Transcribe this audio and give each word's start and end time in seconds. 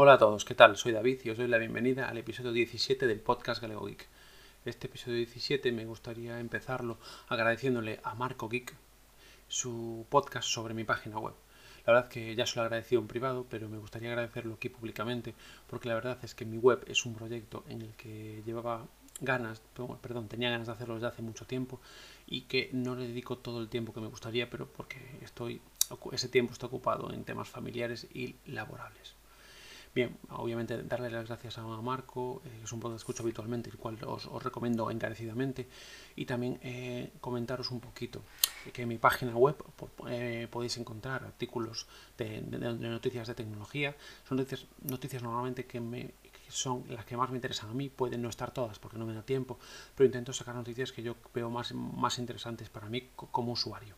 Hola 0.00 0.12
a 0.12 0.18
todos, 0.18 0.44
¿qué 0.44 0.54
tal? 0.54 0.76
Soy 0.76 0.92
David 0.92 1.22
y 1.24 1.30
os 1.30 1.38
doy 1.38 1.48
la 1.48 1.58
bienvenida 1.58 2.08
al 2.08 2.18
episodio 2.18 2.52
17 2.52 3.08
del 3.08 3.18
podcast 3.18 3.60
Galego 3.60 3.84
Geek. 3.84 4.06
Este 4.64 4.86
episodio 4.86 5.16
17 5.16 5.72
me 5.72 5.86
gustaría 5.86 6.38
empezarlo 6.38 6.98
agradeciéndole 7.26 7.98
a 8.04 8.14
Marco 8.14 8.48
Geek 8.48 8.76
su 9.48 10.06
podcast 10.08 10.48
sobre 10.48 10.72
mi 10.72 10.84
página 10.84 11.18
web. 11.18 11.34
La 11.84 11.94
verdad 11.94 12.08
que 12.08 12.36
ya 12.36 12.46
se 12.46 12.54
lo 12.54 12.62
agradecido 12.62 13.00
en 13.00 13.08
privado, 13.08 13.44
pero 13.50 13.68
me 13.68 13.78
gustaría 13.78 14.10
agradecerlo 14.10 14.54
aquí 14.54 14.68
públicamente 14.68 15.34
porque 15.66 15.88
la 15.88 15.96
verdad 15.96 16.18
es 16.22 16.32
que 16.32 16.44
mi 16.44 16.58
web 16.58 16.84
es 16.86 17.04
un 17.04 17.16
proyecto 17.16 17.64
en 17.68 17.82
el 17.82 17.92
que 17.94 18.44
llevaba 18.46 18.86
ganas, 19.20 19.60
perdón, 20.00 20.28
tenía 20.28 20.50
ganas 20.50 20.68
de 20.68 20.74
hacerlo 20.74 20.94
desde 20.94 21.08
hace 21.08 21.22
mucho 21.22 21.44
tiempo 21.44 21.80
y 22.24 22.42
que 22.42 22.70
no 22.72 22.94
le 22.94 23.08
dedico 23.08 23.38
todo 23.38 23.60
el 23.60 23.68
tiempo 23.68 23.92
que 23.92 24.00
me 24.00 24.06
gustaría, 24.06 24.48
pero 24.48 24.68
porque 24.68 25.00
estoy 25.22 25.60
ese 26.12 26.28
tiempo 26.28 26.52
está 26.52 26.66
ocupado 26.66 27.12
en 27.12 27.24
temas 27.24 27.48
familiares 27.48 28.06
y 28.14 28.36
laborables. 28.46 29.18
Bien, 29.98 30.16
obviamente 30.30 30.80
darle 30.84 31.10
las 31.10 31.26
gracias 31.26 31.58
a 31.58 31.66
Marco, 31.66 32.40
eh, 32.44 32.60
es 32.62 32.72
un 32.72 32.78
podcast 32.78 32.98
que 32.98 33.02
escucho 33.02 33.24
habitualmente, 33.24 33.68
el 33.68 33.78
cual 33.78 33.98
os, 34.06 34.28
recomiendo 34.44 34.88
encarecidamente, 34.92 35.66
y 36.14 36.24
también 36.24 36.60
eh, 36.62 37.10
comentaros 37.20 37.72
un 37.72 37.80
poquito 37.80 38.22
que 38.72 38.82
en 38.82 38.88
mi 38.90 38.98
página 38.98 39.36
web 39.36 39.56
eh, 40.08 40.46
podéis 40.52 40.76
encontrar 40.76 41.24
artículos 41.24 41.88
de, 42.16 42.42
noticias 42.42 43.26
de 43.26 43.34
tecnología, 43.34 43.96
son 44.28 44.36
noticias, 44.36 44.68
noticias 44.82 45.20
normalmente 45.20 45.66
que, 45.66 45.80
me, 45.80 46.14
son 46.48 46.84
las 46.90 47.04
que 47.04 47.16
más 47.16 47.30
me 47.30 47.38
interesan 47.38 47.68
a 47.70 47.74
mí, 47.74 47.88
pueden 47.88 48.22
no 48.22 48.28
estar 48.28 48.52
todas 48.52 48.78
porque 48.78 48.98
no 48.98 49.04
me 49.04 49.14
da 49.14 49.22
tiempo, 49.22 49.58
pero 49.96 50.06
intento 50.06 50.32
sacar 50.32 50.54
noticias 50.54 50.92
que 50.92 51.02
yo 51.02 51.16
veo 51.34 51.50
más, 51.50 51.74
más 51.74 52.20
interesantes 52.20 52.68
para 52.68 52.88
mí 52.88 53.08
como 53.16 53.50
usuario. 53.50 53.96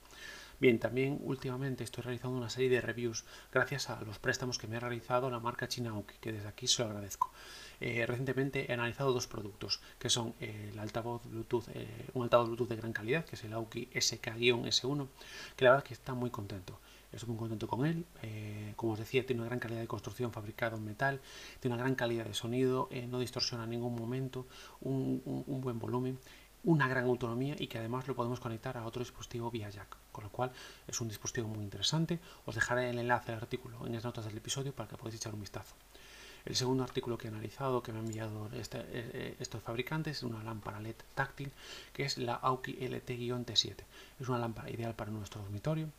Bien, 0.60 0.78
también 0.78 1.18
últimamente 1.22 1.84
estoy 1.84 2.04
realizando 2.04 2.36
una 2.36 2.50
serie 2.50 2.68
de 2.68 2.82
reviews 2.82 3.24
gracias 3.50 3.88
a 3.88 3.98
los 4.02 4.18
préstamos 4.18 4.58
que 4.58 4.66
me 4.66 4.76
ha 4.76 4.80
realizado 4.80 5.30
la 5.30 5.40
marca 5.40 5.68
China 5.68 5.94
que 6.20 6.32
desde 6.32 6.48
aquí 6.48 6.66
se 6.66 6.82
lo 6.82 6.90
agradezco. 6.90 7.32
Eh, 7.80 8.04
recientemente 8.04 8.70
he 8.70 8.74
analizado 8.74 9.14
dos 9.14 9.26
productos, 9.26 9.80
que 9.98 10.10
son 10.10 10.34
el 10.38 10.78
altavoz 10.78 11.24
Bluetooth, 11.24 11.64
eh, 11.72 12.10
un 12.12 12.24
altavoz 12.24 12.48
Bluetooth 12.48 12.68
de 12.68 12.76
gran 12.76 12.92
calidad, 12.92 13.24
que 13.24 13.36
es 13.36 13.44
el 13.44 13.54
Aoki 13.54 13.88
SK-S1, 13.94 15.08
que 15.56 15.64
la 15.64 15.70
verdad 15.70 15.84
que 15.84 15.94
está 15.94 16.12
muy 16.12 16.28
contento. 16.28 16.78
Estoy 17.10 17.30
muy 17.30 17.38
contento 17.38 17.66
con 17.66 17.86
él. 17.86 18.04
Eh, 18.22 18.74
como 18.76 18.92
os 18.92 18.98
decía, 18.98 19.24
tiene 19.24 19.40
una 19.40 19.48
gran 19.48 19.60
calidad 19.60 19.80
de 19.80 19.88
construcción 19.88 20.30
fabricado 20.30 20.76
en 20.76 20.84
metal, 20.84 21.22
tiene 21.60 21.74
una 21.74 21.82
gran 21.82 21.94
calidad 21.94 22.26
de 22.26 22.34
sonido, 22.34 22.90
no 23.08 23.18
distorsiona 23.18 23.64
en 23.64 23.70
ningún 23.70 23.96
momento, 23.96 24.46
un, 24.82 25.22
un 25.24 25.60
buen 25.62 25.78
volumen 25.78 26.18
una 26.62 26.88
gran 26.88 27.04
autonomía 27.04 27.56
y 27.58 27.68
que 27.68 27.78
además 27.78 28.06
lo 28.06 28.14
podemos 28.14 28.40
conectar 28.40 28.76
a 28.76 28.84
otro 28.84 29.00
dispositivo 29.00 29.50
vía 29.50 29.70
jack, 29.70 29.96
con 30.12 30.24
lo 30.24 30.30
cual 30.30 30.52
es 30.86 31.00
un 31.00 31.08
dispositivo 31.08 31.48
muy 31.48 31.62
interesante. 31.64 32.18
Os 32.46 32.54
dejaré 32.54 32.90
el 32.90 32.98
enlace 32.98 33.32
al 33.32 33.38
artículo 33.38 33.86
en 33.86 33.94
las 33.94 34.04
notas 34.04 34.24
del 34.24 34.36
episodio 34.36 34.74
para 34.74 34.88
que 34.88 34.96
podáis 34.96 35.16
echar 35.16 35.34
un 35.34 35.40
vistazo. 35.40 35.74
El 36.44 36.56
segundo 36.56 36.82
artículo 36.82 37.18
que 37.18 37.28
he 37.28 37.30
analizado, 37.30 37.82
que 37.82 37.92
me 37.92 37.98
han 37.98 38.06
enviado 38.06 38.48
este, 38.54 38.78
eh, 38.78 38.84
eh, 38.92 39.36
estos 39.40 39.62
fabricantes, 39.62 40.18
es 40.18 40.22
una 40.22 40.42
lámpara 40.42 40.80
LED 40.80 40.96
táctil, 41.14 41.52
que 41.92 42.04
es 42.04 42.16
la 42.16 42.34
Auki 42.34 42.72
LT-T7. 42.72 43.76
Es 44.18 44.28
una 44.28 44.38
lámpara 44.38 44.70
ideal 44.70 44.94
para 44.94 45.10
nuestro 45.10 45.42
dormitorio, 45.42 45.90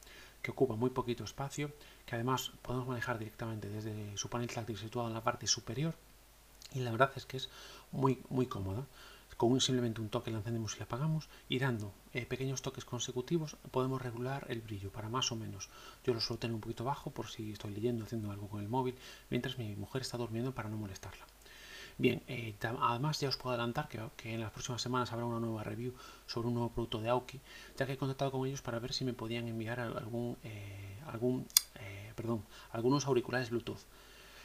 que 0.41 0.51
ocupa 0.51 0.75
muy 0.75 0.89
poquito 0.89 1.23
espacio, 1.23 1.71
que 2.05 2.15
además 2.15 2.51
podemos 2.63 2.87
manejar 2.87 3.19
directamente 3.19 3.69
desde 3.69 4.17
su 4.17 4.29
panel 4.29 4.49
táctil 4.49 4.77
situado 4.77 5.07
en 5.07 5.13
la 5.13 5.23
parte 5.23 5.45
superior, 5.45 5.93
y 6.73 6.79
la 6.79 6.91
verdad 6.91 7.11
es 7.15 7.25
que 7.25 7.37
es 7.37 7.49
muy, 7.91 8.21
muy 8.29 8.47
cómoda 8.47 8.85
con 9.41 9.59
simplemente 9.59 10.01
un 10.01 10.09
toque 10.09 10.29
la 10.29 10.37
encendemos 10.37 10.75
y 10.75 10.77
la 10.77 10.85
apagamos 10.85 11.27
y 11.49 11.57
dando 11.57 11.95
eh, 12.13 12.27
pequeños 12.27 12.61
toques 12.61 12.85
consecutivos 12.85 13.57
podemos 13.71 13.99
regular 13.99 14.45
el 14.49 14.61
brillo 14.61 14.91
para 14.91 15.09
más 15.09 15.31
o 15.31 15.35
menos. 15.35 15.67
Yo 16.05 16.13
lo 16.13 16.21
suelo 16.21 16.37
tener 16.37 16.53
un 16.53 16.61
poquito 16.61 16.83
bajo 16.83 17.09
por 17.09 17.27
si 17.27 17.51
estoy 17.51 17.73
leyendo, 17.73 18.05
haciendo 18.05 18.29
algo 18.29 18.47
con 18.47 18.61
el 18.61 18.69
móvil, 18.69 18.93
mientras 19.31 19.57
mi 19.57 19.75
mujer 19.75 20.03
está 20.03 20.15
durmiendo 20.19 20.53
para 20.53 20.69
no 20.69 20.77
molestarla. 20.77 21.25
Bien, 21.97 22.21
eh, 22.27 22.53
además 22.61 23.19
ya 23.19 23.29
os 23.29 23.37
puedo 23.37 23.55
adelantar 23.55 23.87
que, 23.89 23.99
que, 24.15 24.31
en 24.35 24.41
las 24.41 24.51
próximas 24.51 24.79
semanas 24.79 25.11
habrá 25.11 25.25
una 25.25 25.39
nueva 25.39 25.63
review 25.63 25.95
sobre 26.27 26.49
un 26.49 26.53
nuevo 26.53 26.69
producto 26.69 27.01
de 27.01 27.09
Aoki, 27.09 27.41
ya 27.77 27.87
que 27.87 27.93
he 27.93 27.97
contactado 27.97 28.29
con 28.29 28.45
ellos 28.47 28.61
para 28.61 28.77
ver 28.77 28.93
si 28.93 29.05
me 29.05 29.13
podían 29.13 29.47
enviar 29.47 29.79
algún, 29.79 30.37
eh, 30.43 30.99
algún 31.07 31.47
perdón, 32.15 32.43
algunos 32.73 33.07
auriculares 33.07 33.49
Bluetooth. 33.49 33.81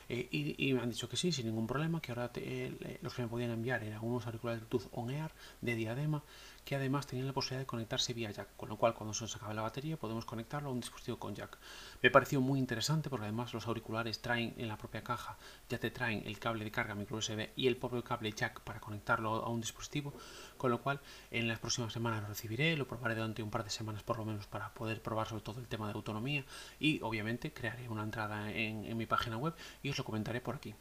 Eh, 0.08 0.28
y, 0.30 0.72
me 0.72 0.80
han 0.80 0.90
dicho 0.90 1.08
que 1.08 1.16
sí, 1.16 1.32
sin 1.32 1.46
ningún 1.46 1.66
problema, 1.66 2.00
que 2.00 2.12
ahora 2.12 2.30
eh, 2.36 2.98
los 3.02 3.14
que 3.14 3.22
me 3.22 3.28
podían 3.28 3.50
enviar 3.50 3.82
eran 3.82 4.04
unos 4.04 4.26
auriculares 4.26 4.60
Bluetooth 4.60 4.88
On 4.92 5.10
Air 5.10 5.32
de 5.60 5.74
diadema, 5.74 6.22
que 6.66 6.74
además 6.74 7.06
tenían 7.06 7.28
la 7.28 7.32
posibilidad 7.32 7.60
de 7.60 7.66
conectarse 7.66 8.12
vía 8.12 8.32
jack, 8.32 8.48
con 8.56 8.68
lo 8.68 8.76
cual 8.76 8.92
cuando 8.92 9.14
se 9.14 9.22
nos 9.22 9.36
acabe 9.36 9.54
la 9.54 9.62
batería 9.62 9.96
podemos 9.96 10.24
conectarlo 10.24 10.68
a 10.68 10.72
un 10.72 10.80
dispositivo 10.80 11.16
con 11.16 11.32
jack. 11.32 11.56
Me 12.02 12.10
pareció 12.10 12.40
muy 12.40 12.58
interesante 12.58 13.08
porque 13.08 13.26
además 13.26 13.54
los 13.54 13.68
auriculares 13.68 14.20
traen 14.20 14.52
en 14.58 14.66
la 14.66 14.76
propia 14.76 15.04
caja, 15.04 15.38
ya 15.68 15.78
te 15.78 15.92
traen 15.92 16.24
el 16.26 16.40
cable 16.40 16.64
de 16.64 16.72
carga 16.72 16.96
micro 16.96 17.18
USB 17.18 17.50
y 17.54 17.68
el 17.68 17.76
propio 17.76 18.02
cable 18.02 18.32
jack 18.32 18.62
para 18.62 18.80
conectarlo 18.80 19.44
a 19.44 19.48
un 19.48 19.60
dispositivo, 19.60 20.12
con 20.58 20.72
lo 20.72 20.82
cual 20.82 21.00
en 21.30 21.46
las 21.46 21.60
próximas 21.60 21.92
semanas 21.92 22.22
lo 22.22 22.30
recibiré, 22.30 22.76
lo 22.76 22.88
probaré 22.88 23.14
durante 23.14 23.44
un 23.44 23.50
par 23.50 23.62
de 23.62 23.70
semanas 23.70 24.02
por 24.02 24.18
lo 24.18 24.24
menos 24.24 24.48
para 24.48 24.74
poder 24.74 25.00
probar 25.00 25.28
sobre 25.28 25.42
todo 25.42 25.60
el 25.60 25.68
tema 25.68 25.86
de 25.86 25.92
autonomía 25.92 26.44
y 26.80 27.00
obviamente 27.02 27.52
crearé 27.52 27.88
una 27.88 28.02
entrada 28.02 28.50
en, 28.50 28.96
mi 28.96 29.06
página 29.06 29.36
web 29.36 29.54
y 29.84 29.90
os 29.90 29.98
lo 29.98 30.04
comentaré 30.04 30.40
por 30.40 30.56
aquí. 30.56 30.74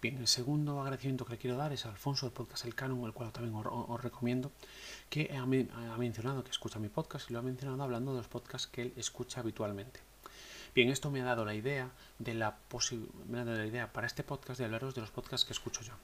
Bien, 0.00 0.16
el 0.18 0.26
segundo 0.26 0.80
agradecimiento 0.80 1.24
que 1.24 1.32
le 1.32 1.38
quiero 1.38 1.56
dar 1.56 1.72
es 1.72 1.86
a 1.86 1.90
Alfonso 1.90 2.26
del 2.26 2.32
podcast 2.32 2.64
El 2.64 2.74
Canon, 2.74 3.04
el 3.04 3.12
cual 3.12 3.32
también 3.32 3.54
os, 3.54 4.02
recomiendo, 4.02 4.50
que 5.08 5.30
ha, 5.34 5.42
ha, 5.42 5.98
mencionado 5.98 6.42
que 6.44 6.50
escucha 6.50 6.78
mi 6.78 6.88
podcast 6.88 7.30
y 7.30 7.32
lo 7.32 7.38
ha 7.38 7.42
mencionado 7.42 7.82
hablando 7.82 8.12
de 8.12 8.18
los 8.18 8.28
podcasts 8.28 8.66
que 8.66 8.82
él 8.82 8.92
escucha 8.96 9.40
habitualmente. 9.40 10.00
Bien, 10.74 10.88
esto 10.88 11.10
me 11.10 11.20
ha 11.20 11.24
dado 11.24 11.44
la 11.44 11.54
idea 11.54 11.90
de 12.18 12.34
la, 12.34 12.58
me 13.28 13.40
ha 13.40 13.44
dado 13.44 13.58
la 13.58 13.66
idea 13.66 13.92
para 13.92 14.06
este 14.06 14.22
podcast 14.22 14.58
de 14.58 14.66
hablaros 14.66 14.94
de 14.94 15.00
los 15.00 15.10
podcasts 15.10 15.44
que 15.44 15.52
escucho 15.52 15.82
yo. 15.82 15.94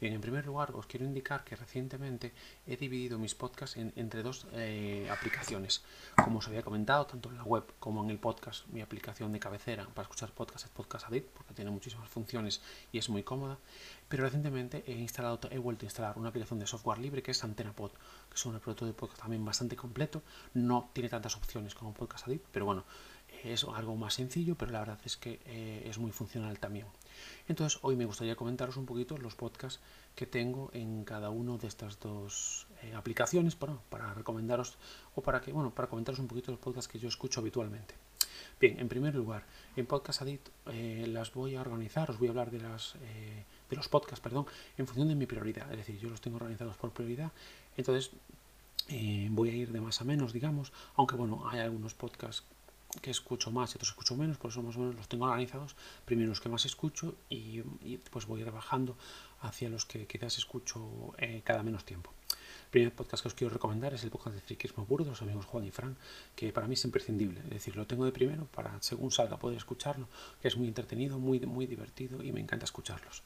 Bien, 0.00 0.14
en 0.14 0.22
primer 0.22 0.46
lugar 0.46 0.72
os 0.72 0.86
quiero 0.86 1.04
indicar 1.04 1.44
que 1.44 1.56
recientemente 1.56 2.32
he 2.66 2.78
dividido 2.78 3.18
mis 3.18 3.34
podcasts 3.34 3.76
entre 3.76 4.22
dos 4.22 4.46
eh, 4.54 5.06
aplicaciones. 5.12 5.84
Como 6.16 6.38
os 6.38 6.48
había 6.48 6.62
comentado, 6.62 7.04
tanto 7.04 7.28
en 7.28 7.36
la 7.36 7.44
web 7.44 7.64
como 7.78 8.02
en 8.02 8.08
el 8.08 8.18
podcast, 8.18 8.66
mi 8.68 8.80
aplicación 8.80 9.30
de 9.30 9.38
cabecera 9.38 9.86
para 9.92 10.04
escuchar 10.04 10.30
podcasts 10.30 10.64
es 10.64 10.70
Podcast 10.70 11.06
Addict, 11.08 11.28
porque 11.34 11.52
tiene 11.52 11.70
muchísimas 11.70 12.08
funciones 12.08 12.62
y 12.92 12.96
es 12.96 13.10
muy 13.10 13.22
cómoda. 13.22 13.58
Pero 14.08 14.24
recientemente 14.24 14.82
he 14.86 14.92
instalado, 14.92 15.38
he 15.50 15.58
vuelto 15.58 15.84
a 15.84 15.88
instalar 15.88 16.16
una 16.16 16.30
aplicación 16.30 16.58
de 16.58 16.66
software 16.66 16.98
libre 16.98 17.22
que 17.22 17.32
es 17.32 17.44
AntenaPod, 17.44 17.90
que 17.92 18.36
es 18.36 18.46
un 18.46 18.58
producto 18.58 18.86
de 18.86 18.94
podcast 18.94 19.20
también 19.20 19.44
bastante 19.44 19.76
completo. 19.76 20.22
No 20.54 20.88
tiene 20.94 21.10
tantas 21.10 21.36
opciones 21.36 21.74
como 21.74 21.92
Podcast 21.92 22.26
Addict, 22.26 22.46
pero 22.50 22.64
bueno, 22.64 22.84
es 23.44 23.64
algo 23.64 23.96
más 23.96 24.14
sencillo, 24.14 24.54
pero 24.56 24.72
la 24.72 24.80
verdad 24.80 24.98
es 25.04 25.16
que 25.16 25.40
eh, 25.46 25.86
es 25.86 25.98
muy 25.98 26.10
funcional 26.10 26.58
también. 26.58 26.86
Entonces, 27.48 27.78
hoy 27.82 27.96
me 27.96 28.04
gustaría 28.04 28.36
comentaros 28.36 28.76
un 28.76 28.86
poquito 28.86 29.16
los 29.18 29.34
podcasts 29.34 29.80
que 30.14 30.26
tengo 30.26 30.70
en 30.72 31.04
cada 31.04 31.30
una 31.30 31.56
de 31.56 31.66
estas 31.66 31.98
dos 32.00 32.66
eh, 32.82 32.94
aplicaciones 32.94 33.56
para, 33.56 33.74
para 33.88 34.14
recomendaros 34.14 34.76
o 35.14 35.22
para 35.22 35.40
que, 35.40 35.52
bueno, 35.52 35.70
para 35.74 35.88
comentaros 35.88 36.20
un 36.20 36.28
poquito 36.28 36.50
los 36.52 36.60
podcasts 36.60 36.90
que 36.90 36.98
yo 36.98 37.08
escucho 37.08 37.40
habitualmente. 37.40 37.94
Bien, 38.60 38.78
en 38.78 38.88
primer 38.88 39.14
lugar, 39.14 39.44
en 39.76 39.86
Podcast 39.86 40.22
Addict 40.22 40.48
eh, 40.66 41.06
las 41.08 41.32
voy 41.32 41.56
a 41.56 41.62
organizar, 41.62 42.10
os 42.10 42.18
voy 42.18 42.28
a 42.28 42.30
hablar 42.30 42.50
de, 42.50 42.60
las, 42.60 42.94
de 43.70 43.76
los 43.76 43.88
podcasts, 43.88 44.20
perdón, 44.20 44.46
en 44.76 44.86
función 44.86 45.08
de 45.08 45.14
mi 45.14 45.26
prioridad. 45.26 45.70
Es 45.70 45.78
decir, 45.78 45.98
yo 45.98 46.10
los 46.10 46.20
tengo 46.20 46.36
organizados 46.36 46.76
por 46.76 46.90
prioridad. 46.90 47.32
Entonces, 47.76 48.10
voy 49.30 49.48
a 49.48 49.54
ir 49.54 49.72
de 49.72 49.80
más 49.80 50.00
a 50.00 50.04
menos, 50.04 50.32
digamos, 50.32 50.72
aunque 50.96 51.16
bueno, 51.16 51.48
hay 51.48 51.60
algunos 51.60 51.94
podcasts 51.94 52.44
que 53.00 53.10
escucho 53.10 53.50
más 53.50 53.72
y 53.72 53.76
otros 53.76 53.90
escucho 53.90 54.16
menos, 54.16 54.36
por 54.38 54.50
eso 54.50 54.62
más 54.62 54.76
o 54.76 54.80
menos 54.80 54.94
los 54.94 55.08
tengo 55.08 55.24
organizados. 55.26 55.76
Primero 56.04 56.28
los 56.28 56.40
que 56.40 56.48
más 56.48 56.64
escucho 56.64 57.14
y, 57.28 57.60
pues 58.10 58.26
voy 58.26 58.42
rebajando 58.42 58.96
hacia 59.42 59.68
los 59.68 59.84
que 59.84 60.06
quizás 60.06 60.38
escucho 60.38 61.14
eh, 61.18 61.42
cada 61.44 61.62
menos 61.62 61.84
tiempo. 61.84 62.12
El 62.30 62.70
primer 62.70 62.94
podcast 62.94 63.22
que 63.22 63.28
os 63.28 63.34
quiero 63.34 63.52
recomendar 63.52 63.94
es 63.94 64.04
el 64.04 64.10
podcast 64.10 64.36
de 64.36 64.42
Friquismo 64.42 64.84
Puro 64.84 65.04
de 65.04 65.10
los 65.10 65.22
amigos 65.22 65.44
Juan 65.46 65.64
y 65.64 65.70
Fran, 65.70 65.96
que 66.36 66.52
para 66.52 66.68
mí 66.68 66.74
es 66.74 66.84
imprescindible. 66.84 67.40
Es 67.44 67.50
decir, 67.50 67.76
lo 67.76 67.86
tengo 67.86 68.04
de 68.04 68.12
primero 68.12 68.46
para 68.46 68.80
según 68.80 69.10
salga 69.10 69.38
poder 69.38 69.56
escucharlo, 69.56 70.08
que 70.40 70.48
es 70.48 70.56
muy 70.56 70.68
entretenido, 70.68 71.18
muy, 71.18 71.40
muy 71.40 71.66
divertido 71.66 72.22
y 72.22 72.32
me 72.32 72.40
encanta 72.40 72.64
escucharlos. 72.64 73.22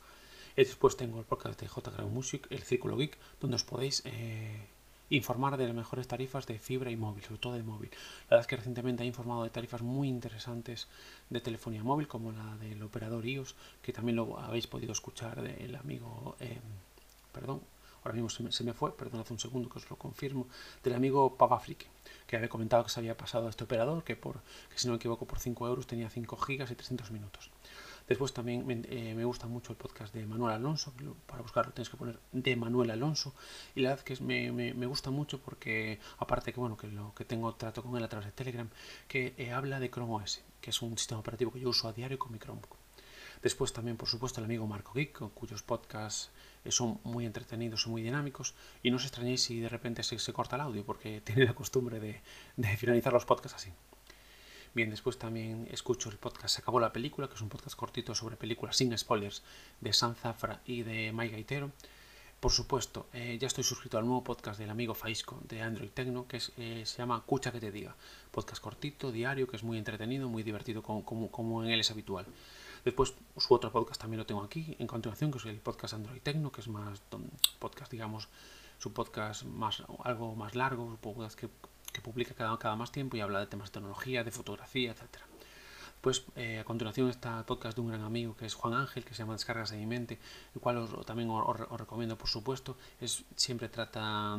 Y 0.56 0.62
después 0.62 0.96
tengo 0.96 1.18
el 1.18 1.26
podcast 1.26 1.60
de 1.60 1.66
J. 1.68 1.90
Ground 1.90 2.14
Music, 2.14 2.46
el 2.50 2.62
Círculo 2.62 2.96
Geek, 2.96 3.18
donde 3.40 3.56
os 3.56 3.64
podéis 3.64 4.02
eh, 4.04 4.68
informar 5.10 5.56
de 5.56 5.66
las 5.66 5.74
mejores 5.74 6.08
tarifas 6.08 6.46
de 6.46 6.58
fibra 6.58 6.90
y 6.90 6.96
móvil, 6.96 7.24
sobre 7.24 7.40
todo 7.40 7.52
de 7.54 7.62
móvil. 7.62 7.90
La 7.90 8.36
verdad 8.36 8.40
es 8.40 8.46
que 8.46 8.56
recientemente 8.56 9.02
ha 9.02 9.06
informado 9.06 9.44
de 9.44 9.50
tarifas 9.50 9.82
muy 9.82 10.08
interesantes 10.08 10.88
de 11.30 11.40
telefonía 11.40 11.82
móvil, 11.82 12.08
como 12.08 12.32
la 12.32 12.56
del 12.56 12.82
operador 12.82 13.26
iOS, 13.26 13.54
que 13.82 13.92
también 13.92 14.16
lo 14.16 14.38
habéis 14.38 14.66
podido 14.66 14.92
escuchar 14.92 15.42
del 15.42 15.76
amigo, 15.76 16.36
eh, 16.40 16.60
perdón, 17.32 17.60
ahora 18.04 18.14
mismo 18.20 18.50
se 18.50 18.64
me, 18.64 18.72
fue, 18.72 18.96
perdón, 18.96 19.20
hace 19.20 19.32
un 19.32 19.38
segundo 19.38 19.68
que 19.68 19.78
os 19.78 19.88
lo 19.88 19.96
confirmo, 19.96 20.46
del 20.82 20.94
amigo 20.94 21.36
Pavafrique, 21.36 21.86
que 22.26 22.36
había 22.36 22.48
comentado 22.48 22.84
que 22.84 22.90
se 22.90 23.00
había 23.00 23.16
pasado 23.16 23.46
a 23.46 23.50
este 23.50 23.64
operador, 23.64 24.04
que, 24.04 24.14
por, 24.14 24.40
que 24.70 24.78
si 24.78 24.86
no 24.86 24.92
me 24.92 24.96
equivoco 24.96 25.26
por 25.26 25.38
5 25.38 25.66
euros 25.66 25.86
tenía 25.86 26.10
5 26.10 26.36
gigas 26.36 26.70
y 26.70 26.74
300 26.74 27.10
minutos. 27.10 27.50
Después 28.06 28.34
también 28.34 28.84
eh, 28.90 29.14
me, 29.14 29.24
gusta 29.24 29.46
mucho 29.46 29.72
el 29.72 29.78
podcast 29.78 30.12
de 30.14 30.26
Manuel 30.26 30.54
Alonso, 30.54 30.92
para 31.26 31.40
buscarlo 31.40 31.72
tienes 31.72 31.88
que 31.88 31.96
poner 31.96 32.18
de 32.32 32.54
Manuel 32.54 32.90
Alonso. 32.90 33.34
Y 33.74 33.80
la 33.80 33.90
verdad 33.90 34.04
que 34.04 34.16
me, 34.20 34.52
me, 34.52 34.86
gusta 34.86 35.10
mucho 35.10 35.40
porque, 35.40 35.98
aparte 36.18 36.52
que 36.52 36.60
bueno, 36.60 36.76
que 36.76 36.88
lo 36.88 37.14
que 37.14 37.24
tengo 37.24 37.54
trato 37.54 37.82
con 37.82 37.96
él 37.96 38.04
a 38.04 38.08
través 38.08 38.26
de 38.26 38.32
Telegram, 38.32 38.68
que 39.08 39.34
eh, 39.38 39.52
habla 39.52 39.80
de 39.80 39.90
Chrome 39.90 40.14
OS, 40.16 40.42
que 40.60 40.70
es 40.70 40.82
un 40.82 40.98
sistema 40.98 41.20
operativo 41.20 41.50
que 41.50 41.60
yo 41.60 41.70
uso 41.70 41.88
a 41.88 41.92
diario 41.94 42.18
con 42.18 42.30
mi 42.30 42.38
Chromebook. 42.38 42.76
Después 43.42 43.72
también, 43.72 43.96
por 43.96 44.08
supuesto, 44.08 44.40
el 44.40 44.44
amigo 44.44 44.66
Marco 44.66 44.92
Geek, 44.92 45.18
cuyos 45.34 45.62
podcasts 45.62 46.30
son 46.68 47.00
muy 47.04 47.26
entretenidos 47.26 47.86
y 47.86 47.90
muy 47.90 48.02
dinámicos. 48.02 48.54
Y 48.82 48.90
no 48.90 48.96
os 48.96 49.04
extrañéis 49.04 49.42
si 49.42 49.60
de 49.60 49.68
repente 49.68 50.02
se, 50.02 50.18
se 50.18 50.32
corta 50.32 50.56
el 50.56 50.62
audio, 50.62 50.84
porque 50.84 51.20
tiene 51.24 51.44
la 51.44 51.54
costumbre 51.54 52.00
de, 52.00 52.20
de 52.56 52.76
finalizar 52.76 53.12
los 53.12 53.24
podcasts 53.24 53.56
así. 53.56 53.72
Bien, 54.74 54.90
después 54.90 55.18
también 55.18 55.68
escucho 55.70 56.10
el 56.10 56.16
podcast 56.16 56.56
Se 56.56 56.60
acabó 56.60 56.80
la 56.80 56.92
película, 56.92 57.28
que 57.28 57.34
es 57.34 57.40
un 57.40 57.48
podcast 57.48 57.76
cortito 57.76 58.12
sobre 58.12 58.36
películas 58.36 58.76
sin 58.76 58.96
spoilers 58.98 59.44
de 59.80 59.92
San 59.92 60.16
Zafra 60.16 60.62
y 60.66 60.82
de 60.82 61.12
Mike 61.12 61.32
Gaitero. 61.34 61.70
Por 62.40 62.50
supuesto, 62.50 63.06
eh, 63.12 63.38
ya 63.40 63.46
estoy 63.46 63.62
suscrito 63.62 63.98
al 63.98 64.04
nuevo 64.04 64.24
podcast 64.24 64.58
del 64.58 64.70
amigo 64.70 64.94
Faisco 64.94 65.40
de 65.48 65.62
Android 65.62 65.90
Tecno, 65.90 66.26
que 66.26 66.40
eh, 66.56 66.82
se 66.84 66.98
llama 66.98 67.22
Cucha 67.24 67.52
que 67.52 67.60
te 67.60 67.70
diga. 67.70 67.94
Podcast 68.32 68.60
cortito, 68.60 69.12
diario, 69.12 69.46
que 69.46 69.56
es 69.56 69.62
muy 69.62 69.78
entretenido, 69.78 70.28
muy 70.28 70.42
divertido, 70.42 70.82
como, 70.82 71.62
en 71.62 71.70
él 71.70 71.78
es 71.78 71.92
habitual. 71.92 72.26
Después, 72.84 73.14
su 73.36 73.54
otro 73.54 73.70
podcast 73.70 74.00
también 74.00 74.18
lo 74.18 74.26
tengo 74.26 74.42
aquí, 74.42 74.74
en 74.80 74.88
continuación, 74.88 75.30
que 75.30 75.38
es 75.38 75.44
el 75.44 75.58
podcast 75.58 75.94
Android 75.94 76.20
Tecno, 76.20 76.50
que 76.50 76.62
es 76.62 76.68
más 76.68 77.00
podcast, 77.60 77.92
digamos, 77.92 78.28
su 78.80 78.92
podcast 78.92 79.44
más 79.44 79.84
algo 80.02 80.34
más 80.34 80.56
largo, 80.56 80.98
podcast 81.00 81.38
que 81.38 81.48
que 81.94 82.02
publica 82.02 82.34
cada, 82.34 82.58
cada 82.58 82.76
más 82.76 82.92
tiempo 82.92 83.16
y 83.16 83.20
habla 83.20 83.40
de 83.40 83.46
temas 83.46 83.70
de 83.70 83.74
tecnología, 83.74 84.24
de 84.24 84.30
fotografía, 84.30 84.90
etcétera. 84.90 85.24
Pues 86.02 86.22
eh, 86.36 86.58
a 86.58 86.64
continuación 86.64 87.08
está 87.08 87.38
el 87.38 87.46
podcast 87.46 87.76
de 87.76 87.80
un 87.80 87.88
gran 87.88 88.02
amigo 88.02 88.36
que 88.36 88.44
es 88.44 88.52
Juan 88.52 88.74
Ángel, 88.74 89.04
que 89.06 89.14
se 89.14 89.20
llama 89.20 89.32
Descargas 89.32 89.70
de 89.70 89.78
mi 89.78 89.86
mente, 89.86 90.18
el 90.54 90.60
cual 90.60 90.76
os, 90.76 91.06
también 91.06 91.30
os, 91.30 91.78
recomiendo, 91.78 92.18
por 92.18 92.28
supuesto. 92.28 92.76
Es, 93.00 93.24
siempre 93.36 93.70
trata 93.70 94.36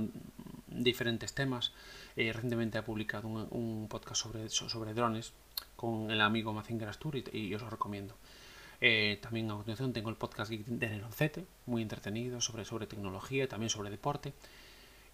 diferentes 0.67 1.33
temas. 1.33 1.73
Eh, 2.15 2.31
recientemente 2.31 2.77
ha 2.77 2.85
publicado 2.85 3.27
un, 3.27 3.87
podcast 3.89 4.21
sobre, 4.21 4.47
sobre 4.49 4.93
drones 4.93 5.33
con 5.75 6.11
el 6.11 6.21
amigo 6.21 6.53
Mazinger 6.53 6.89
Astur 6.89 7.15
y, 7.15 7.55
os 7.55 7.61
lo 7.63 7.69
recomiendo. 7.71 8.15
Eh, 8.79 9.17
también 9.23 9.49
a 9.49 9.55
continuación 9.55 9.91
tengo 9.91 10.11
el 10.11 10.17
podcast 10.17 10.51
de 10.51 10.87
Neroncete, 10.89 11.47
muy 11.65 11.81
entretenido 11.81 12.41
sobre, 12.41 12.63
sobre 12.65 12.85
tecnología 12.85 13.45
y 13.45 13.47
también 13.47 13.71
sobre 13.71 13.89
deporte 13.89 14.33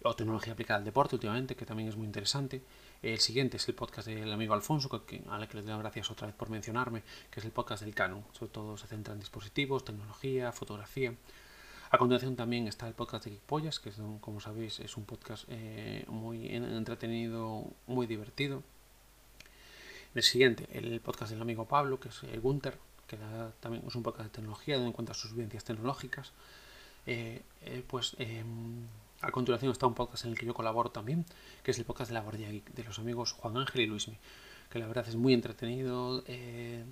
o 0.04 0.14
tecnología 0.14 0.52
aplicada 0.52 0.78
al 0.78 0.84
deporte 0.84 1.16
últimamente, 1.16 1.54
que 1.54 1.64
también 1.64 1.88
es 1.88 1.96
muy 1.96 2.06
interesante. 2.06 2.62
El 3.02 3.18
siguiente 3.18 3.56
es 3.56 3.68
el 3.68 3.74
podcast 3.74 4.08
del 4.08 4.32
amigo 4.32 4.54
Alfonso, 4.54 4.88
que, 5.04 5.22
a 5.28 5.38
la 5.38 5.48
que 5.48 5.56
le 5.56 5.62
doy 5.62 5.78
gracias 5.78 6.10
otra 6.10 6.26
vez 6.26 6.36
por 6.36 6.50
mencionarme, 6.50 7.02
que 7.30 7.40
es 7.40 7.46
el 7.46 7.52
podcast 7.52 7.82
del 7.82 7.94
Canon. 7.94 8.24
Sobre 8.32 8.52
todo 8.52 8.76
se 8.76 8.86
centra 8.86 9.14
en 9.14 9.20
dispositivos, 9.20 9.84
tecnología, 9.84 10.52
fotografía. 10.52 11.14
A 11.90 11.98
continuación 11.98 12.36
también 12.36 12.68
está 12.68 12.88
el 12.88 12.94
podcast 12.94 13.24
de 13.24 13.32
Geekpollas, 13.32 13.78
que 13.78 13.92
como 14.20 14.40
sabéis 14.40 14.80
es 14.80 14.96
un 14.96 15.04
podcast 15.04 15.44
eh, 15.48 16.04
muy 16.08 16.48
entretenido, 16.54 17.66
muy 17.86 18.06
divertido. 18.06 18.62
El 20.14 20.22
siguiente, 20.22 20.66
el 20.72 21.00
podcast 21.00 21.32
del 21.32 21.42
amigo 21.42 21.66
Pablo, 21.66 22.00
que 22.00 22.08
es 22.08 22.22
eh, 22.24 22.38
Gunther, 22.38 22.78
que 23.06 23.18
también 23.60 23.84
es 23.86 23.94
un 23.94 24.02
podcast 24.02 24.24
de 24.24 24.30
tecnología, 24.30 24.76
donde 24.76 24.88
encuentra 24.88 25.14
sus 25.14 25.32
vivencias 25.32 25.64
tecnológicas. 25.64 26.32
Eh, 27.04 27.42
pues 27.88 28.16
em, 28.18 28.86
a 29.22 29.30
continuación 29.30 29.70
está 29.70 29.86
un 29.86 29.94
podcast 29.94 30.24
en 30.24 30.32
el 30.32 30.38
que 30.38 30.46
yo 30.46 30.52
colaboro 30.52 30.90
también, 30.90 31.24
que 31.62 31.70
es 31.70 31.78
el 31.78 31.84
podcast 31.84 32.10
de 32.10 32.14
la 32.14 32.20
Guardia 32.20 32.48
de 32.48 32.84
los 32.84 32.98
amigos 32.98 33.32
Juan 33.32 33.56
Ángel 33.56 33.82
y 33.82 33.86
Luismi, 33.86 34.18
que 34.68 34.78
la 34.78 34.86
verdad 34.86 35.06
es 35.08 35.16
muy 35.16 35.32
entretenido. 35.32 36.24
Eh, 36.26 36.84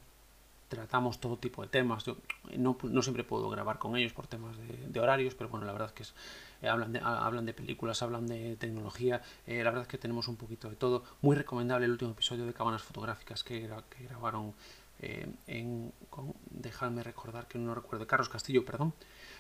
tratamos 0.69 1.19
todo 1.19 1.37
tipo 1.37 1.63
de 1.63 1.69
temas. 1.69 2.05
Yo 2.05 2.17
no, 2.57 3.03
siempre 3.03 3.25
puedo 3.25 3.51
grabar 3.51 3.81
con 3.81 3.97
ellos 3.97 4.13
por 4.13 4.29
temas 4.29 4.57
de, 4.57 5.01
horarios, 5.01 5.35
pero 5.35 5.51
bueno, 5.51 5.67
la 5.67 5.73
verdad 5.73 5.89
es 5.89 5.95
que 5.95 6.03
es, 6.05 6.15
eh, 6.63 6.69
hablan, 6.69 6.93
de, 6.93 7.43
de 7.43 7.53
películas, 7.53 8.01
hablan 8.03 8.29
de 8.29 8.55
tecnología. 8.57 9.21
Eh, 9.49 9.65
la 9.65 9.71
verdad 9.71 9.83
es 9.83 9.89
que 9.89 9.99
tenemos 9.99 10.29
un 10.29 10.37
poquito 10.37 10.71
de 10.71 10.77
todo. 10.77 11.03
Muy 11.23 11.35
recomendable 11.35 11.87
el 11.87 11.93
último 11.93 12.13
episodio 12.13 12.47
de 12.47 12.55
Cabanas 12.55 12.83
Fotográficas 12.83 13.43
que, 13.43 13.69
grabaron 14.09 14.55
en, 15.01 15.93
con, 16.11 16.35
dejadme 16.51 17.03
recordar 17.03 17.49
que 17.49 17.59
no 17.59 17.75
recuerdo, 17.75 18.07
Carlos 18.07 18.29
Castillo, 18.29 18.65
perdón, 18.65 18.95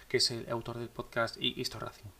que 0.09 0.17
es 0.17 0.31
el 0.33 0.51
autor 0.51 0.79
del 0.79 0.89
podcast 0.89 1.37
Histo 1.39 1.79
Racing. 1.79 2.11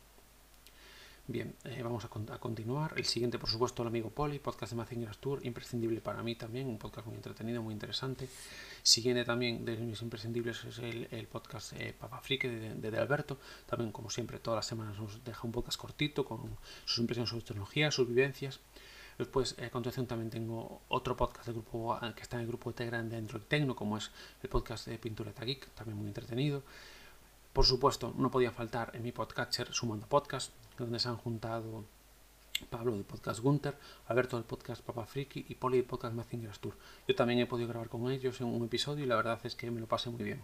Bien, 1.31 1.55
eh, 1.63 1.81
vamos 1.81 2.03
a, 2.03 2.09
continuar. 2.09 2.93
El 2.97 3.05
siguiente, 3.05 3.39
por 3.39 3.49
supuesto, 3.49 3.83
el 3.83 3.87
amigo 3.87 4.09
Poli, 4.09 4.37
podcast 4.39 4.73
de 4.73 4.75
Mazinger 4.75 5.15
Tour, 5.15 5.39
imprescindible 5.45 6.01
para 6.01 6.21
mí 6.23 6.35
también, 6.35 6.67
un 6.67 6.77
podcast 6.77 7.07
muy 7.07 7.15
entretenido, 7.15 7.61
muy 7.61 7.73
interesante. 7.73 8.27
Siguiente 8.83 9.23
también 9.23 9.63
de 9.63 9.77
mis 9.77 10.01
imprescindibles 10.01 10.65
es 10.65 10.79
el, 10.79 11.27
podcast 11.31 11.71
eh, 11.77 11.95
Papa 11.97 12.19
Frique 12.19 12.49
de, 12.49 12.91
de, 12.91 12.97
Alberto. 12.97 13.37
También, 13.65 13.93
como 13.93 14.09
siempre, 14.09 14.39
todas 14.39 14.57
las 14.57 14.65
semanas 14.65 14.99
nos 14.99 15.23
deja 15.23 15.39
un 15.43 15.53
podcast 15.53 15.79
cortito 15.79 16.25
con 16.25 16.57
sus 16.83 16.97
impresiones 16.97 17.29
sobre 17.29 17.45
tecnología, 17.45 17.91
sus 17.91 18.09
vivencias. 18.09 18.59
Después, 19.17 19.55
eh, 19.57 19.67
a 19.67 19.69
continuación, 19.69 20.07
también 20.07 20.29
tengo 20.29 20.81
otro 20.89 21.15
podcast 21.15 21.45
del 21.45 21.55
grupo 21.55 21.97
que 22.13 22.23
está 22.23 22.35
en 22.35 22.41
el 22.41 22.47
grupo 22.49 22.71
de 22.71 22.75
Telegram 22.75 23.07
de 23.07 23.15
Android 23.15 23.43
Tecno, 23.43 23.73
como 23.73 23.95
es 23.95 24.11
el 24.43 24.49
podcast 24.49 24.85
de 24.85 24.97
Pintura 24.97 25.31
Geek, 25.31 25.69
también 25.75 25.97
muy 25.97 26.07
entretenido. 26.07 26.61
Por 27.53 27.65
supuesto, 27.65 28.13
no 28.17 28.31
podía 28.31 28.51
faltar 28.51 28.91
en 28.95 29.03
mi 29.03 29.11
podcatcher 29.11 29.73
Sumando 29.73 30.07
Podcast, 30.07 30.51
donde 30.81 30.99
se 30.99 31.09
han 31.09 31.17
juntado 31.17 31.85
Pablo 32.69 32.93
del 32.93 33.03
podcast 33.03 33.39
Gunter, 33.39 33.75
Alberto 34.07 34.37
del 34.37 34.45
podcast 34.45 34.83
Papa 34.83 35.05
Friki 35.05 35.45
y 35.49 35.55
Poli 35.55 35.77
del 35.77 35.85
podcast 35.85 36.13
Mazinger 36.13 36.55
Tour. 36.57 36.75
Yo 37.07 37.15
también 37.15 37.39
he 37.39 37.45
podido 37.45 37.69
grabar 37.69 37.89
con 37.89 38.11
ellos 38.11 38.39
en 38.41 38.47
un 38.47 38.63
episodio 38.65 39.03
y 39.03 39.07
la 39.07 39.15
verdad 39.15 39.39
es 39.43 39.55
que 39.55 39.71
me 39.71 39.79
lo 39.79 39.87
pasé 39.87 40.09
muy 40.09 40.23
bien. 40.23 40.41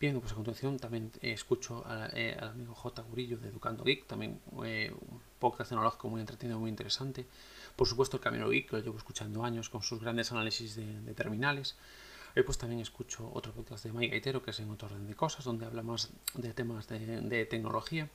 Bien, 0.00 0.20
pues 0.20 0.32
a 0.32 0.34
continuación 0.34 0.78
también 0.78 1.12
escucho 1.22 1.84
eh, 2.12 2.36
al 2.38 2.48
amigo 2.48 2.74
J. 2.74 3.02
Gurillo 3.02 3.38
de 3.38 3.48
Educando 3.48 3.84
Geek, 3.84 4.06
también 4.06 4.40
eh, 4.64 4.92
un 5.08 5.20
podcast 5.38 5.70
tecnológico 5.70 6.08
muy 6.08 6.20
entretenido, 6.20 6.58
muy 6.58 6.68
interesante. 6.68 7.26
Por 7.76 7.86
supuesto, 7.86 8.16
el 8.18 8.22
Camino 8.22 8.48
Geek, 8.48 8.68
que 8.68 8.76
lo 8.76 8.82
llevo 8.82 8.98
escuchando 8.98 9.44
años 9.44 9.70
con 9.70 9.82
sus 9.82 10.00
grandes 10.00 10.30
análisis 10.32 10.76
de 10.76 11.14
terminales. 11.14 11.76
Hoy 12.36 12.42
pues 12.42 12.58
también 12.58 12.80
escucho 12.80 13.30
otro 13.32 13.52
podcast 13.52 13.84
de 13.84 13.92
Mike 13.92 14.10
Gaitero, 14.10 14.42
que 14.42 14.50
es 14.50 14.58
en 14.58 14.68
otro 14.68 14.88
orden 14.88 15.06
de 15.06 15.14
cosas, 15.14 15.44
donde 15.44 15.66
habla 15.66 15.82
más 15.82 16.10
de 16.34 16.52
temas 16.52 16.88
de, 16.88 17.46
tecnología. 17.46 18.10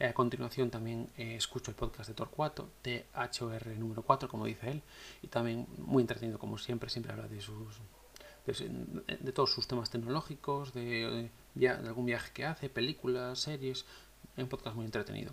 A 0.00 0.12
continuación 0.12 0.70
también 0.70 1.08
eh, 1.16 1.36
escucho 1.36 1.70
el 1.70 1.76
podcast 1.76 2.08
de 2.08 2.14
Torcuato, 2.14 2.68
de 2.82 3.06
HOR 3.14 3.66
número 3.78 4.02
4, 4.02 4.28
como 4.28 4.46
dice 4.46 4.70
él, 4.70 4.82
y 5.22 5.28
también 5.28 5.66
muy 5.78 6.00
entretenido 6.00 6.38
como 6.38 6.58
siempre, 6.58 6.90
siempre 6.90 7.12
habla 7.12 7.28
de 7.28 7.40
sus 7.40 7.80
de, 8.46 9.32
todos 9.32 9.52
sus 9.52 9.66
temas 9.66 9.90
tecnológicos, 9.90 10.74
de, 10.74 11.30
de, 11.54 11.68
algún 11.68 12.06
viaje 12.06 12.30
que 12.32 12.44
hace, 12.44 12.68
películas, 12.68 13.38
series, 13.38 13.86
un 14.36 14.48
podcast 14.48 14.76
muy 14.76 14.84
entretenido. 14.84 15.32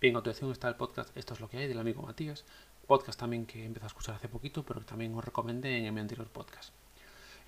Bien, 0.00 0.14
a 0.14 0.18
continuación 0.18 0.52
está 0.52 0.68
el 0.68 0.76
podcast 0.76 1.16
Esto 1.16 1.34
es 1.34 1.40
lo 1.40 1.48
que 1.48 1.58
hay 1.58 1.66
del 1.66 1.78
amigo 1.78 2.02
Matías, 2.02 2.44
podcast 2.86 3.18
también 3.18 3.46
que 3.46 3.64
empecé 3.64 3.86
a 3.86 3.88
escuchar 3.88 4.14
hace 4.14 4.28
poquito, 4.28 4.64
pero 4.64 4.80
que 4.80 4.86
también 4.86 5.14
os 5.14 5.24
recomendé 5.24 5.86
en 5.86 5.94
mi 5.94 6.00
anterior 6.00 6.28
podcast. 6.28 6.72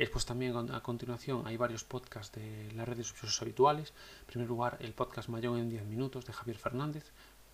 Después 0.01 0.25
también 0.25 0.57
a 0.57 0.81
continuación 0.81 1.47
hay 1.47 1.59
varios 1.59 1.85
podcasts 1.85 2.35
de 2.35 2.73
la 2.73 2.87
red 2.87 2.97
de 2.97 3.05
habituales. 3.43 3.93
En 4.21 4.27
primer 4.29 4.49
lugar, 4.49 4.79
el 4.81 4.95
podcast 4.95 5.29
Mayón 5.29 5.59
en 5.59 5.69
10 5.69 5.85
minutos 5.85 6.25
de 6.25 6.33
Javier 6.33 6.57
Fernández, 6.57 7.05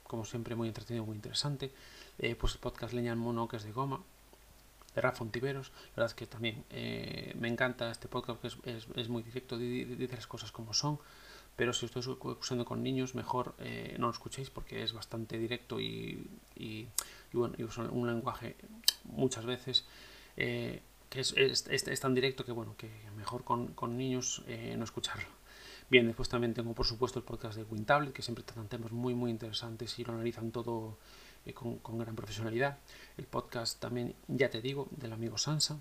como 0.05 0.25
siempre 0.25 0.55
muy 0.55 0.69
entretenido, 0.69 1.05
muy 1.05 1.17
interesante. 1.17 1.73
Eh, 2.21 2.37
pues 2.37 2.55
el 2.55 2.61
podcast 2.61 2.93
Leña 2.93 3.11
en 3.11 3.19
Mono, 3.19 3.49
que 3.49 3.57
es 3.57 3.65
de 3.65 3.73
goma, 3.73 4.01
de 4.95 5.01
Rafa 5.01 5.25
Ontiveros. 5.25 5.73
La 5.97 6.03
verdad 6.03 6.07
es 6.07 6.15
que 6.15 6.29
también 6.29 6.65
eh, 6.71 7.35
me 7.37 7.49
encanta 7.49 7.91
este 7.91 8.07
podcast, 8.07 8.41
que 8.41 8.79
es, 8.95 9.09
muy 9.09 9.25
directo, 9.25 9.59
dice 9.59 10.15
las 10.15 10.29
cosas 10.29 10.53
como 10.53 10.73
son. 10.73 11.01
Pero 11.57 11.73
si 11.73 11.87
estoy 11.87 12.05
usando 12.23 12.65
con 12.65 12.81
niños, 12.81 13.17
mejor 13.17 13.57
eh, 13.59 13.97
no 13.99 14.07
lo 14.07 14.13
escuchéis 14.13 14.51
porque 14.51 14.85
es 14.85 14.93
bastante 14.93 15.37
directo 15.37 15.81
y, 15.81 16.31
y, 16.55 16.87
bueno, 17.33 17.57
y 17.59 17.65
un 17.65 18.07
lenguaje 18.07 18.55
muchas 19.03 19.45
veces 19.45 19.85
que 21.09 21.21
es, 21.21 21.33
es, 21.37 22.01
tan 22.01 22.15
directo 22.15 22.45
que 22.45 22.53
bueno, 22.53 22.75
que 22.77 22.91
mejor 23.17 23.45
con, 23.45 23.69
con 23.69 23.97
niños 23.97 24.43
eh, 24.47 24.75
no 24.77 24.85
escucharlo. 24.85 25.29
Bien, 25.89 26.07
después 26.07 26.29
también 26.29 26.53
tengo 26.53 26.75
por 26.75 26.85
supuesto 26.87 27.21
el 27.21 27.25
podcast 27.25 27.57
de 27.57 27.63
WinTablet, 27.63 28.13
que 28.13 28.23
siempre 28.23 28.43
tratan 28.43 28.69
temas 28.69 28.91
muy 28.91 29.15
muy 29.15 29.31
interesantes 29.31 29.99
y 29.99 30.05
lo 30.05 30.15
analizan 30.15 30.51
todo 30.51 30.99
eh, 31.45 31.55
con, 31.55 31.99
gran 31.99 32.17
profesionalidad. 32.17 32.79
El 33.17 33.27
podcast 33.27 33.79
también, 33.79 34.15
ya 34.27 34.51
te 34.51 34.61
digo, 34.61 34.89
del 34.91 35.13
amigo 35.13 35.39
Sansa. 35.39 35.79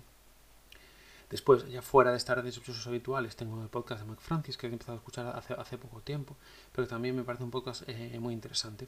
Después, 1.28 1.68
ya 1.68 1.82
fuera 1.82 2.12
de 2.12 2.18
estar 2.18 2.40
de 2.40 2.52
sospechosos 2.52 2.86
habituales, 2.86 3.34
tengo 3.34 3.60
el 3.60 3.68
podcast 3.68 4.02
de 4.02 4.06
Mac 4.06 4.20
Francis, 4.20 4.56
que 4.56 4.68
he 4.68 4.70
empezado 4.70 4.94
a 4.94 5.00
escuchar 5.00 5.26
hace, 5.36 5.54
hace 5.54 5.76
poco 5.76 6.00
tiempo, 6.00 6.36
pero 6.72 6.86
también 6.86 7.16
me 7.16 7.24
parece 7.24 7.42
un 7.42 7.50
podcast 7.50 7.82
eh, 7.88 8.16
muy 8.20 8.32
interesante. 8.32 8.86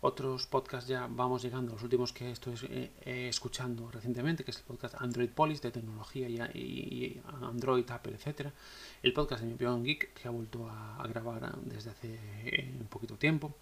Otros 0.00 0.46
podcasts 0.46 0.86
ya 0.88 1.08
vamos 1.10 1.42
llegando, 1.42 1.72
los 1.72 1.82
últimos 1.82 2.12
que 2.12 2.30
estoy 2.30 2.54
eh, 2.64 2.90
eh, 3.06 3.28
escuchando 3.28 3.90
recientemente, 3.90 4.44
que 4.44 4.50
es 4.50 4.58
el 4.58 4.64
podcast 4.64 4.96
Android 4.98 5.30
Police 5.30 5.62
de 5.62 5.70
tecnología 5.70 6.28
y, 6.28 7.22
Android, 7.40 7.90
Apple, 7.90 8.14
etc. 8.14 8.50
El 9.02 9.14
podcast 9.14 9.40
de 9.40 9.46
mi 9.48 9.54
opinión 9.54 9.82
geek, 9.82 10.12
que 10.12 10.28
ha 10.28 10.30
vuelto 10.30 10.68
a, 10.68 11.06
grabar 11.08 11.58
desde 11.62 11.90
hace 11.90 12.18
eh, 12.44 12.76
un 12.78 12.86
poquito 12.88 13.16
tiempo. 13.16 13.54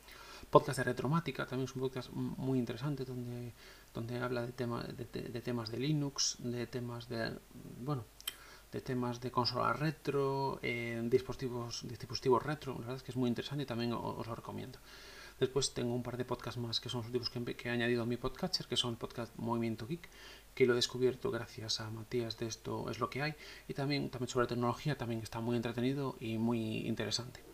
Podcast 0.50 0.78
de 0.78 0.84
Retromática, 0.84 1.46
también 1.46 1.68
es 1.68 1.76
un 1.76 1.82
podcast 1.82 2.10
muy 2.10 2.58
interesante 2.58 3.04
donde, 3.04 3.52
donde 3.94 4.18
habla 4.18 4.44
de, 4.44 4.52
tema, 4.52 4.82
de, 4.82 5.40
temas 5.40 5.70
de 5.70 5.78
Linux, 5.78 6.38
de 6.40 6.66
temas 6.66 7.08
de, 7.08 7.38
bueno, 7.80 8.04
de 8.72 8.80
temas 8.80 9.20
de 9.20 9.30
consola 9.30 9.72
retro, 9.72 10.58
dispositivos, 11.04 11.86
dispositivos 11.86 12.42
retro. 12.42 12.72
La 12.72 12.78
verdad 12.80 12.96
es 12.96 13.02
que 13.04 13.12
es 13.12 13.16
muy 13.16 13.28
interesante 13.28 13.62
y 13.62 13.66
también 13.66 13.92
os 13.92 14.26
lo 14.26 14.34
recomiendo. 14.34 14.80
Después 15.40 15.74
tengo 15.74 15.94
un 15.94 16.02
par 16.02 16.16
de 16.16 16.24
podcasts 16.24 16.60
más 16.60 16.80
que 16.80 16.88
son 16.88 17.00
los 17.00 17.06
últimos 17.06 17.30
que, 17.30 17.68
he 17.68 17.70
añadido 17.70 18.02
a 18.02 18.06
mi 18.06 18.16
podcatcher, 18.16 18.66
que 18.66 18.76
son 18.76 18.92
el 18.92 18.96
podcast 18.96 19.34
Movimiento 19.36 19.86
Geek, 19.86 20.08
que 20.54 20.66
lo 20.66 20.72
he 20.72 20.76
descubierto 20.76 21.30
gracias 21.30 21.80
a 21.80 21.90
Matías 21.90 22.38
de 22.38 22.46
esto 22.46 22.90
es 22.90 22.98
lo 22.98 23.10
que 23.10 23.22
hay, 23.22 23.34
y 23.68 23.74
también, 23.74 24.10
también 24.10 24.28
sobre 24.28 24.46
tecnología, 24.46 24.96
también 24.96 25.20
está 25.20 25.40
muy 25.40 25.56
entretenido 25.56 26.16
y 26.20 26.38
muy 26.38 26.86
interesante. 26.86 27.52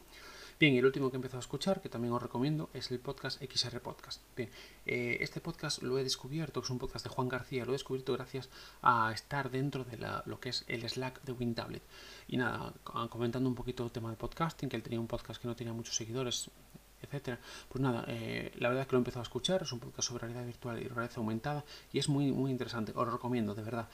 Bien, 0.60 0.74
y 0.74 0.78
el 0.78 0.86
último 0.86 1.08
que 1.08 1.16
he 1.16 1.18
empezado 1.18 1.38
a 1.38 1.46
escuchar, 1.46 1.80
que 1.80 1.88
también 1.88 2.12
os 2.12 2.20
recomiendo, 2.20 2.68
es 2.74 2.90
el 2.90 2.98
podcast 2.98 3.40
XR 3.40 3.80
Podcast. 3.80 4.22
Bien, 4.36 4.50
eh, 4.86 5.18
este 5.20 5.40
podcast 5.40 5.82
lo 5.82 6.00
he 6.00 6.02
descubierto, 6.02 6.60
que 6.60 6.64
es 6.64 6.70
un 6.70 6.80
podcast 6.80 7.04
de 7.06 7.10
Juan 7.10 7.28
García, 7.28 7.64
lo 7.64 7.70
he 7.70 7.74
descubierto 7.74 8.12
gracias 8.12 8.50
a 8.82 9.12
estar 9.12 9.52
dentro 9.52 9.84
de 9.84 9.96
lo 10.26 10.40
que 10.40 10.48
es 10.48 10.64
el 10.66 10.88
Slack 10.88 11.22
de 11.22 11.30
WinTablet. 11.30 11.82
Y 12.26 12.38
nada, 12.38 12.74
comentando 13.08 13.48
un 13.48 13.54
poquito 13.54 13.84
el 13.84 13.92
tema 13.92 14.10
de 14.10 14.16
podcasting, 14.16 14.68
que 14.68 14.74
él 14.74 14.82
tenía 14.82 14.98
un 14.98 15.06
podcast 15.06 15.40
que 15.40 15.46
no 15.46 15.54
tenía 15.54 15.72
muchos 15.72 15.94
seguidores, 15.94 16.50
etcétera. 17.02 17.38
Pues 17.68 17.82
nada, 17.82 18.04
eh, 18.08 18.52
la 18.58 18.68
verdad 18.68 18.82
es 18.82 18.88
que 18.88 18.92
lo 18.92 18.98
he 18.98 19.00
empezado 19.00 19.20
a 19.20 19.24
escuchar, 19.24 19.62
es 19.62 19.72
un 19.72 19.80
podcast 19.80 20.08
sobre 20.08 20.22
realidad 20.22 20.44
virtual 20.44 20.78
y 20.82 20.88
realidad 20.88 21.10
aumentada 21.16 21.64
y 21.92 21.98
es 21.98 22.08
muy, 22.08 22.32
muy 22.32 22.50
interesante, 22.50 22.92
os 22.94 23.06
lo 23.06 23.12
recomiendo, 23.12 23.54
de 23.54 23.62
verdad. 23.62 23.88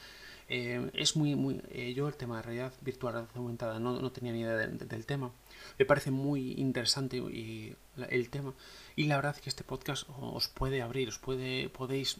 Eh, 0.49 0.90
es 0.92 1.16
muy, 1.16 1.34
muy, 1.34 1.62
eh, 1.70 1.94
yo 1.94 2.06
el 2.06 2.16
tema 2.16 2.37
de 2.37 2.42
realidad 2.42 2.73
virtual, 2.82 3.14
realidad 3.14 3.37
aumentada, 3.37 3.78
no, 3.78 3.99
no 4.00 4.12
tenía 4.12 4.32
ni 4.32 4.40
idea 4.40 4.56
del 4.56 5.06
tema. 5.06 5.30
Me 5.78 5.87
parece 5.87 6.11
muy 6.11 6.52
interesante 6.52 7.16
y, 7.16 7.75
el 8.11 8.30
tema. 8.30 8.52
Y 8.96 9.04
la 9.04 9.16
verdad 9.16 9.34
es 9.37 9.42
que 9.42 9.49
este 9.49 9.64
podcast 9.64 10.06
os 10.20 10.49
puede 10.49 10.82
abrir, 10.82 11.08
os 11.08 11.18
puede, 11.18 11.70
podéis 11.70 12.18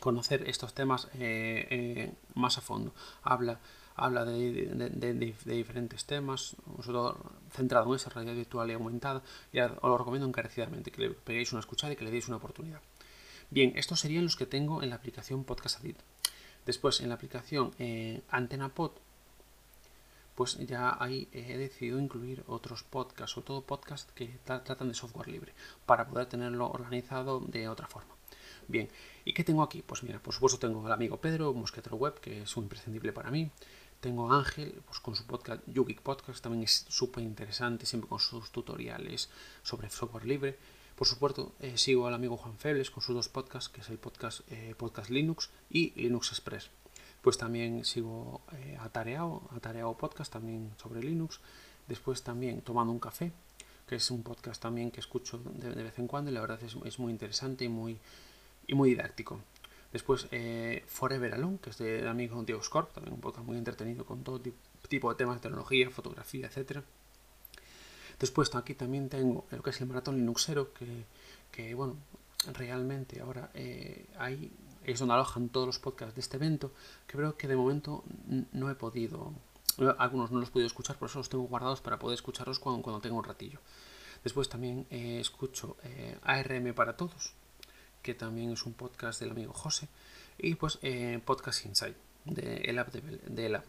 conocer 0.00 0.48
estos 0.48 0.74
temas 0.74 1.08
más 2.34 2.58
a 2.58 2.60
fondo. 2.60 2.94
Habla 3.22 3.58
habla 3.96 4.24
de, 4.24 5.34
diferentes 5.44 6.04
temas, 6.04 6.56
centrado 7.50 7.88
en 7.88 7.96
esa 7.96 8.10
realidad 8.10 8.34
virtual 8.34 8.70
y 8.70 8.74
aumentada, 8.74 9.22
y 9.52 9.60
os 9.60 9.72
lo 9.82 9.98
recomiendo 9.98 10.28
encarecidamente, 10.28 10.90
que 10.90 11.02
le 11.02 11.10
peguéis 11.10 11.52
una 11.52 11.60
escuchada 11.60 11.92
y 11.92 11.96
que 11.96 12.04
le 12.04 12.10
deis 12.10 12.28
una 12.28 12.36
oportunidad. 12.36 12.80
Bien, 13.50 13.72
estos 13.76 14.00
serían 14.00 14.24
los 14.24 14.36
que 14.36 14.46
tengo 14.46 14.82
en 14.82 14.90
la 14.90 14.96
aplicación 14.96 15.44
Podcast 15.44 15.80
Addict. 15.80 16.00
Después, 16.66 17.00
en 17.00 17.08
la 17.08 17.14
aplicación 17.14 17.72
eh, 17.78 18.22
AntenaPod, 18.28 18.92
pues 20.34 20.58
ya 20.58 20.96
ahí 21.00 21.28
he 21.32 21.56
decidido 21.56 21.98
incluir 21.98 22.44
otros 22.46 22.82
podcasts, 22.82 23.38
o 23.38 23.42
todo 23.42 23.62
podcasts 23.62 24.12
que 24.12 24.38
tratan 24.44 24.88
de 24.88 24.94
software 24.94 25.28
libre, 25.28 25.54
para 25.86 26.06
poder 26.06 26.26
tenerlo 26.26 26.68
organizado 26.70 27.40
de 27.40 27.68
otra 27.68 27.86
forma. 27.86 28.16
Bien, 28.68 28.88
¿y 29.24 29.32
qué 29.32 29.44
tengo 29.44 29.62
aquí? 29.62 29.82
Pues 29.82 30.02
mira, 30.02 30.18
por 30.18 30.34
supuesto 30.34 30.58
tengo 30.58 30.84
al 30.84 30.92
amigo 30.92 31.20
Pedro, 31.20 31.54
Mosquetero 31.54 31.96
Web, 31.96 32.20
que 32.20 32.42
es 32.42 32.56
un 32.56 32.64
imprescindible 32.64 33.12
para 33.12 33.30
mí. 33.30 33.50
Tengo 34.06 34.32
a 34.32 34.38
Ángel, 34.38 34.80
pues 34.86 35.00
con 35.00 35.16
su 35.16 35.26
podcast, 35.26 35.64
Yugik 35.66 36.00
Podcast, 36.00 36.40
también 36.40 36.62
es 36.62 36.86
súper 36.88 37.24
interesante, 37.24 37.86
siempre 37.86 38.08
con 38.08 38.20
sus 38.20 38.52
tutoriales 38.52 39.28
sobre 39.64 39.90
software 39.90 40.24
libre. 40.24 40.56
Por 40.94 41.08
supuesto, 41.08 41.56
eh, 41.58 41.76
sigo 41.76 42.06
al 42.06 42.14
amigo 42.14 42.36
Juan 42.36 42.56
Febles 42.56 42.92
con 42.92 43.02
sus 43.02 43.16
dos 43.16 43.28
podcasts, 43.28 43.68
que 43.68 43.80
es 43.80 43.88
el 43.88 43.98
podcast, 43.98 44.42
eh, 44.52 44.76
podcast 44.78 45.10
Linux 45.10 45.50
y 45.70 45.90
Linux 46.00 46.30
Express. 46.30 46.70
Pues 47.20 47.36
también 47.36 47.84
sigo 47.84 48.42
eh, 48.52 48.78
a 48.78 48.88
Tareao, 48.90 49.50
a 49.50 49.58
Tareao 49.58 49.98
Podcast, 49.98 50.32
también 50.32 50.70
sobre 50.80 51.02
Linux. 51.02 51.40
Después 51.88 52.22
también 52.22 52.62
Tomando 52.62 52.92
un 52.92 53.00
Café, 53.00 53.32
que 53.88 53.96
es 53.96 54.08
un 54.12 54.22
podcast 54.22 54.62
también 54.62 54.92
que 54.92 55.00
escucho 55.00 55.38
de, 55.38 55.82
vez 55.82 55.98
en 55.98 56.06
cuando 56.06 56.30
y 56.30 56.34
la 56.34 56.42
verdad 56.42 56.62
es, 56.62 56.76
es 56.84 57.00
muy 57.00 57.10
interesante 57.10 57.64
y 57.64 57.68
muy, 57.68 57.98
y 58.68 58.74
muy 58.74 58.90
didáctico. 58.90 59.40
Después 59.92 60.26
eh, 60.30 60.84
Forever 60.86 61.34
Alone, 61.34 61.58
que 61.62 61.70
es 61.70 61.78
del 61.78 62.08
amigo 62.08 62.42
Diego 62.42 62.62
Scorp, 62.62 62.92
también 62.92 63.14
un 63.14 63.20
podcast 63.20 63.46
muy 63.46 63.56
entretenido 63.56 64.04
con 64.04 64.22
todo 64.24 64.40
tipo 64.88 65.10
de 65.10 65.16
temas 65.16 65.36
de 65.36 65.42
tecnología, 65.42 65.90
fotografía, 65.90 66.50
etc. 66.54 66.80
Después 68.18 68.54
aquí 68.54 68.74
también 68.74 69.08
tengo 69.08 69.46
lo 69.50 69.62
que 69.62 69.70
es 69.70 69.80
el 69.80 69.86
Maratón 69.86 70.16
Linuxero, 70.16 70.72
que, 70.72 71.04
que 71.52 71.74
bueno, 71.74 71.96
realmente 72.52 73.20
ahora 73.20 73.50
eh, 73.54 74.06
ahí 74.18 74.50
es 74.84 74.98
donde 74.98 75.14
alojan 75.14 75.48
todos 75.48 75.66
los 75.66 75.78
podcasts 75.78 76.14
de 76.14 76.20
este 76.20 76.36
evento, 76.36 76.72
que 77.06 77.16
creo 77.16 77.36
que 77.36 77.48
de 77.48 77.56
momento 77.56 78.04
no 78.52 78.70
he 78.70 78.74
podido, 78.74 79.32
algunos 79.98 80.30
no 80.30 80.40
los 80.40 80.48
he 80.48 80.52
podido 80.52 80.66
escuchar, 80.66 80.96
por 80.96 81.08
eso 81.08 81.18
los 81.18 81.28
tengo 81.28 81.44
guardados 81.44 81.80
para 81.80 81.98
poder 81.98 82.14
escucharlos 82.14 82.58
cuando, 82.58 82.82
cuando 82.82 83.00
tengo 83.00 83.16
un 83.16 83.24
ratillo. 83.24 83.60
Después 84.22 84.48
también 84.48 84.86
eh, 84.90 85.18
escucho 85.20 85.76
ARM 86.22 86.72
para 86.74 86.96
todos, 86.96 87.32
que 88.06 88.14
también 88.14 88.52
es 88.52 88.64
un 88.64 88.72
podcast 88.72 89.18
del 89.18 89.32
amigo 89.32 89.52
José, 89.52 89.88
y 90.38 90.54
pues 90.54 90.78
eh, 90.82 91.20
Podcast 91.24 91.66
Inside, 91.66 91.96
de 92.24 92.58
el 92.58 92.78
app 92.78 92.92
de, 92.92 93.46
el 93.46 93.60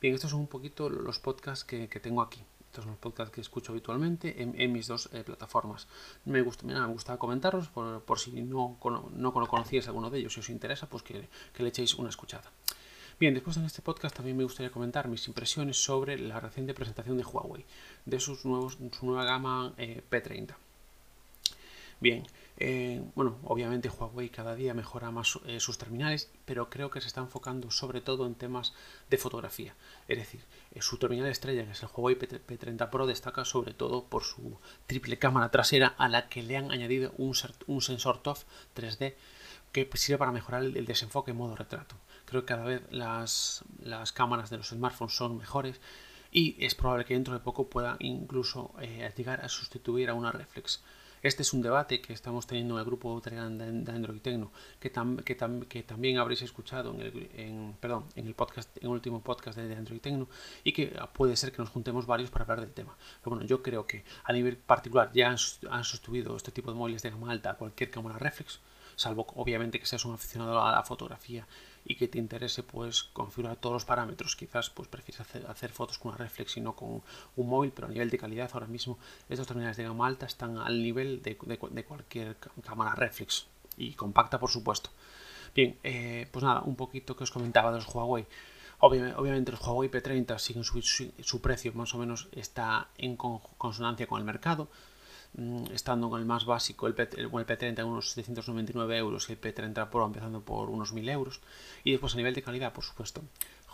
Bien, 0.00 0.14
estos 0.14 0.30
son 0.30 0.40
un 0.40 0.46
poquito 0.46 0.88
los 0.88 1.18
podcasts 1.18 1.62
que, 1.62 1.86
tengo 2.00 2.22
aquí. 2.22 2.42
Estos 2.68 2.84
son 2.84 2.92
los 2.92 2.98
podcasts 2.98 3.34
que 3.34 3.42
escucho 3.42 3.72
habitualmente 3.72 4.42
en, 4.42 4.72
mis 4.72 4.86
dos 4.86 5.10
eh, 5.12 5.24
plataformas. 5.24 5.88
Me 6.24 6.40
gusta, 6.40 6.66
me 6.66 6.86
gusta 6.86 7.18
comentarlos 7.18 7.68
por, 7.68 8.18
si 8.18 8.30
no, 8.42 8.78
no 9.12 9.32
conocíais 9.32 9.86
alguno 9.88 10.08
de 10.08 10.20
ellos. 10.20 10.32
Si 10.32 10.40
os 10.40 10.48
interesa, 10.48 10.88
pues 10.88 11.02
que, 11.02 11.28
le 11.58 11.68
echéis 11.68 11.94
una 11.96 12.08
escuchada. 12.08 12.50
Bien, 13.20 13.34
después 13.34 13.58
en 13.58 13.64
este 13.66 13.82
podcast 13.82 14.16
también 14.16 14.38
me 14.38 14.44
gustaría 14.44 14.70
comentar 14.70 15.06
mis 15.08 15.28
impresiones 15.28 15.76
sobre 15.76 16.18
la 16.18 16.40
reciente 16.40 16.72
presentación 16.72 17.18
de 17.18 17.24
Huawei, 17.24 17.66
de 18.06 18.20
sus 18.20 18.46
nuevos, 18.46 18.78
su 18.98 19.06
nueva 19.06 19.24
gama 19.24 19.74
eh, 19.76 20.02
P30. 20.10 20.56
Bien, 21.98 22.26
eh, 22.58 23.02
bueno, 23.14 23.38
obviamente 23.44 23.88
Huawei 23.88 24.28
cada 24.28 24.54
día 24.54 24.74
mejora 24.74 25.10
más 25.10 25.38
eh, 25.46 25.60
sus 25.60 25.78
terminales, 25.78 26.30
pero 26.44 26.68
creo 26.68 26.90
que 26.90 27.00
se 27.00 27.06
está 27.06 27.22
enfocando 27.22 27.70
sobre 27.70 28.02
todo 28.02 28.26
en 28.26 28.34
temas 28.34 28.74
de 29.08 29.16
fotografía. 29.16 29.74
Es 30.06 30.18
decir, 30.18 30.42
eh, 30.72 30.82
su 30.82 30.98
terminal 30.98 31.28
estrella, 31.28 31.64
que 31.64 31.72
es 31.72 31.82
el 31.82 31.88
Huawei 31.94 32.18
P30 32.18 32.90
Pro, 32.90 33.06
destaca 33.06 33.46
sobre 33.46 33.72
todo 33.72 34.04
por 34.04 34.24
su 34.24 34.58
triple 34.86 35.18
cámara 35.18 35.50
trasera 35.50 35.94
a 35.96 36.08
la 36.08 36.28
que 36.28 36.42
le 36.42 36.58
han 36.58 36.70
añadido 36.70 37.14
un, 37.16 37.34
sensor 37.34 38.22
TOF 38.22 38.44
3D 38.74 39.14
que 39.72 39.88
sirve 39.94 40.18
para 40.18 40.32
mejorar 40.32 40.64
el, 40.64 40.84
desenfoque 40.84 41.30
en 41.30 41.38
modo 41.38 41.56
retrato. 41.56 41.96
Creo 42.26 42.42
que 42.42 42.46
cada 42.46 42.64
vez 42.64 42.82
las, 42.90 43.64
las 43.82 44.12
cámaras 44.12 44.50
de 44.50 44.58
los 44.58 44.68
smartphones 44.68 45.14
son 45.14 45.38
mejores 45.38 45.80
y 46.30 46.62
es 46.62 46.74
probable 46.74 47.06
que 47.06 47.14
dentro 47.14 47.32
de 47.32 47.40
poco 47.40 47.70
pueda 47.70 47.96
incluso 48.00 48.74
llegar 49.16 49.40
a 49.42 49.48
sustituir 49.48 50.10
a 50.10 50.14
una 50.14 50.32
reflex. 50.32 50.82
Este 51.22 51.42
es 51.42 51.52
un 51.52 51.62
debate 51.62 52.00
que 52.00 52.12
estamos 52.12 52.46
teniendo 52.46 52.74
en 52.74 52.80
el 52.80 52.84
grupo 52.84 53.20
Telegram 53.20 53.56
de 53.56 53.90
Android 53.92 54.20
Tecno, 54.20 54.52
que, 54.78 54.92
que, 55.68 55.82
también 55.82 56.18
habréis 56.18 56.42
escuchado 56.42 56.94
en 56.94 57.00
el, 57.00 57.74
perdón, 57.80 58.04
en 58.16 58.26
el 58.26 58.34
podcast, 58.34 58.76
en 58.76 58.84
el 58.84 58.90
último 58.90 59.22
podcast 59.22 59.58
de, 59.58 59.74
Android 59.74 60.00
Tecno, 60.00 60.28
y 60.62 60.72
que 60.72 60.94
puede 61.14 61.36
ser 61.36 61.52
que 61.52 61.58
nos 61.58 61.70
juntemos 61.70 62.06
varios 62.06 62.30
para 62.30 62.44
hablar 62.44 62.60
del 62.60 62.72
tema. 62.72 62.96
Pero 63.22 63.36
bueno, 63.36 63.46
yo 63.46 63.62
creo 63.62 63.86
que 63.86 64.04
a 64.24 64.32
nivel 64.32 64.56
particular 64.56 65.10
ya 65.14 65.30
han, 65.30 65.38
han 65.70 65.84
sustituido 65.84 66.36
este 66.36 66.52
tipo 66.52 66.70
de 66.70 66.78
móviles 66.78 67.02
de 67.02 67.10
gama 67.10 67.30
alta 67.30 67.50
a 67.50 67.54
cualquier 67.54 67.90
cámara 67.90 68.18
reflex, 68.18 68.60
salvo 68.94 69.26
obviamente 69.36 69.80
que 69.80 69.86
seas 69.86 70.04
un 70.04 70.14
aficionado 70.14 70.62
a 70.62 70.72
la 70.72 70.82
fotografía 70.82 71.46
y 71.88 71.94
que 71.94 72.08
te 72.08 72.18
interese 72.18 72.64
pues 72.64 73.04
configurar 73.04 73.56
todos 73.56 73.74
los 73.74 73.84
parámetros. 73.84 74.34
Quizás 74.34 74.70
pues 74.70 74.88
prefieres 74.88 75.20
hacer, 75.48 75.70
fotos 75.70 75.98
con 75.98 76.10
una 76.10 76.18
reflex 76.18 76.56
y 76.56 76.60
no 76.60 76.74
con 76.74 77.02
un 77.36 77.48
móvil, 77.48 77.70
pero 77.72 77.86
a 77.86 77.90
nivel 77.90 78.10
de 78.10 78.18
calidad 78.18 78.50
ahora 78.52 78.66
mismo 78.66 78.98
estos 79.28 79.46
terminales 79.46 79.76
de 79.76 79.84
gama 79.84 80.06
alta 80.06 80.26
están 80.26 80.58
al 80.58 80.82
nivel 80.82 81.22
de, 81.22 81.36
cualquier 81.36 82.36
cámara 82.64 82.94
reflex 82.96 83.46
y 83.76 83.92
compacta 83.92 84.40
por 84.40 84.50
supuesto. 84.50 84.90
Bien, 85.54 85.78
eh, 85.84 86.28
pues 86.32 86.44
nada, 86.44 86.62
un 86.62 86.74
poquito 86.76 87.16
que 87.16 87.24
os 87.24 87.30
comentaba 87.30 87.70
de 87.70 87.78
los 87.78 87.94
Huawei. 87.94 88.26
Obviamente, 88.80 89.52
los 89.52 89.60
Huawei 89.66 89.90
P30 89.90 90.38
siguen 90.38 90.64
su, 90.64 90.82
su, 90.82 91.40
precio 91.40 91.72
más 91.72 91.94
o 91.94 91.98
menos 91.98 92.28
está 92.32 92.88
en 92.98 93.16
consonancia 93.16 94.06
con 94.06 94.18
el 94.18 94.26
mercado. 94.26 94.68
Mm, 95.38 95.66
estando 95.74 96.08
con 96.08 96.18
el 96.18 96.26
más 96.26 96.46
básico, 96.46 96.86
el, 96.86 96.94
P, 96.94 97.10
el, 97.18 97.30
P30 97.30 97.84
unos 97.84 98.12
799 98.12 98.96
euros 98.96 99.28
y 99.28 99.32
el 99.32 99.40
P30 99.40 99.90
Pro 99.90 100.06
empezando 100.06 100.40
por 100.40 100.70
unos 100.70 100.92
1000 100.92 101.08
euros. 101.10 101.40
Y 101.84 101.90
después 101.90 102.14
a 102.14 102.16
nivel 102.16 102.34
de 102.34 102.42
calidad, 102.42 102.72
por 102.72 102.84
supuesto, 102.84 103.22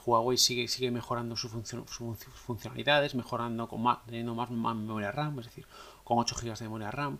Huawei 0.05 0.37
sigue, 0.39 0.67
sigue 0.67 0.91
mejorando 0.91 1.37
sus, 1.37 1.53
funcionalidades, 1.53 3.15
mejorando 3.15 3.69
con 3.69 3.81
más, 3.81 4.05
teniendo 4.07 4.35
más, 4.35 4.51
memoria 4.51 5.13
RAM, 5.13 5.39
es 5.39 5.47
decir, 5.47 5.67
con 6.03 6.19
8 6.19 6.35
GB 6.43 6.59
de 6.59 6.65
memoria 6.65 6.91
RAM, 6.91 7.19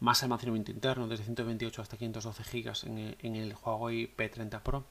más 0.00 0.22
almacenamiento 0.22 0.70
interno, 0.70 1.06
desde 1.06 1.24
128 1.24 1.82
hasta 1.82 1.98
512 1.98 2.42
GB 2.44 2.86
en 2.86 3.16
en 3.20 3.36
el 3.36 3.54
Huawei 3.54 4.10
P30 4.16 4.62
Pro. 4.62 4.84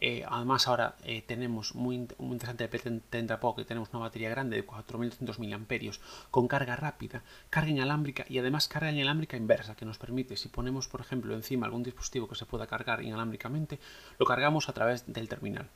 Eh, 0.00 0.24
además 0.28 0.68
ahora 0.68 0.94
eh, 1.02 1.22
tenemos 1.22 1.74
muy, 1.74 1.96
interesante 1.96 2.64
el 2.64 2.70
P30 2.70 3.38
Pro 3.40 3.56
que 3.56 3.64
tenemos 3.64 3.88
una 3.92 3.98
batería 4.00 4.30
grande 4.30 4.54
de 4.54 4.64
4200 4.64 5.40
mAh 5.40 5.98
con 6.30 6.46
carga 6.46 6.76
rápida, 6.76 7.24
carga 7.50 7.70
inalámbrica 7.70 8.24
y 8.28 8.38
además 8.38 8.68
carga 8.68 8.92
inalámbrica 8.92 9.36
inversa 9.36 9.74
que 9.74 9.84
nos 9.84 9.98
permite 9.98 10.36
si 10.36 10.48
ponemos 10.48 10.86
por 10.86 11.00
ejemplo 11.00 11.34
encima 11.34 11.66
algún 11.66 11.82
dispositivo 11.82 12.28
que 12.28 12.36
se 12.36 12.46
pueda 12.46 12.68
cargar 12.68 13.02
inalámbricamente 13.02 13.80
lo 14.20 14.26
cargamos 14.26 14.68
a 14.68 14.72
través 14.72 15.04
del 15.12 15.28
terminal 15.28 15.68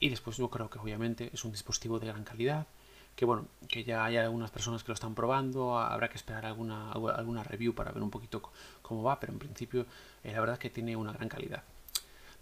y 0.00 0.08
después 0.08 0.38
yo 0.38 0.48
creo 0.48 0.70
que 0.70 0.78
obviamente 0.78 1.30
es 1.34 1.44
un 1.44 1.52
dispositivo 1.52 1.98
de 1.98 2.06
gran 2.06 2.24
calidad 2.24 2.66
que 3.14 3.24
bueno, 3.24 3.46
que 3.68 3.82
ya 3.84 4.04
hay 4.04 4.18
algunas 4.18 4.50
personas 4.50 4.84
que 4.84 4.88
lo 4.88 4.94
están 4.94 5.14
probando, 5.14 5.78
habrá 5.78 6.08
que 6.10 6.16
esperar 6.16 6.44
alguna, 6.44 6.92
alguna 6.92 7.42
review 7.42 7.74
para 7.74 7.90
ver 7.90 8.02
un 8.02 8.10
poquito 8.10 8.42
cómo 8.82 9.02
va, 9.02 9.18
pero 9.18 9.32
en 9.32 9.38
principio 9.38 9.86
eh, 10.22 10.32
la 10.32 10.40
verdad 10.40 10.54
es 10.54 10.60
que 10.60 10.68
tiene 10.68 10.96
una 10.96 11.12
gran 11.12 11.28
calidad. 11.30 11.62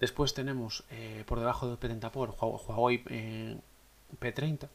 Después 0.00 0.34
tenemos 0.34 0.84
eh, 0.90 1.24
por 1.26 1.38
debajo 1.38 1.68
del 1.68 1.78
P30 1.78 2.10
Pro 2.10 2.34
Huawei 2.34 3.02
eh, 3.08 3.56
P30, 4.20 4.68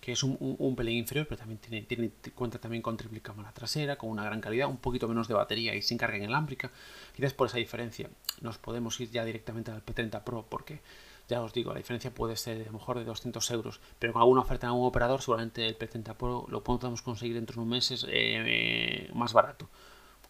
que 0.00 0.12
es 0.12 0.22
un, 0.22 0.36
un, 0.40 0.76
pelín 0.76 0.98
inferior, 0.98 1.26
pero 1.26 1.38
también 1.38 1.58
tiene, 1.58 1.82
tiene, 1.82 2.10
cuenta 2.34 2.58
también 2.58 2.82
con 2.82 2.96
triple 2.96 3.20
cámara 3.20 3.52
trasera, 3.52 3.96
con 3.96 4.08
una 4.08 4.24
gran 4.24 4.40
calidad, 4.40 4.68
un 4.68 4.78
poquito 4.78 5.06
menos 5.06 5.28
de 5.28 5.34
batería 5.34 5.74
y 5.74 5.82
sin 5.82 5.98
carga 5.98 6.16
inalámbrica. 6.16 6.70
Quizás 7.14 7.34
por 7.34 7.48
esa 7.48 7.58
diferencia 7.58 8.08
nos 8.40 8.56
podemos 8.58 8.98
ir 9.00 9.10
ya 9.10 9.24
directamente 9.24 9.70
al 9.70 9.84
P30 9.84 10.22
Pro, 10.24 10.46
porque 10.48 10.80
ya 11.28 11.42
os 11.42 11.52
digo, 11.52 11.72
la 11.72 11.78
diferencia 11.78 12.12
puede 12.12 12.36
ser 12.36 12.66
lo 12.66 12.72
mejor 12.72 12.98
de 12.98 13.04
200 13.04 13.50
euros, 13.50 13.80
pero 13.98 14.12
con 14.12 14.22
alguna 14.22 14.40
oferta 14.40 14.66
en 14.66 14.72
algún 14.72 14.86
operador, 14.86 15.20
seguramente 15.20 15.66
el 15.66 15.78
P30 15.78 16.16
Pro 16.16 16.46
lo 16.48 16.64
podemos 16.64 17.02
conseguir 17.02 17.34
dentro 17.34 17.54
de 17.54 17.60
unos 17.60 17.70
meses 17.70 18.06
eh, 18.08 19.10
más 19.12 19.32
barato. 19.32 19.68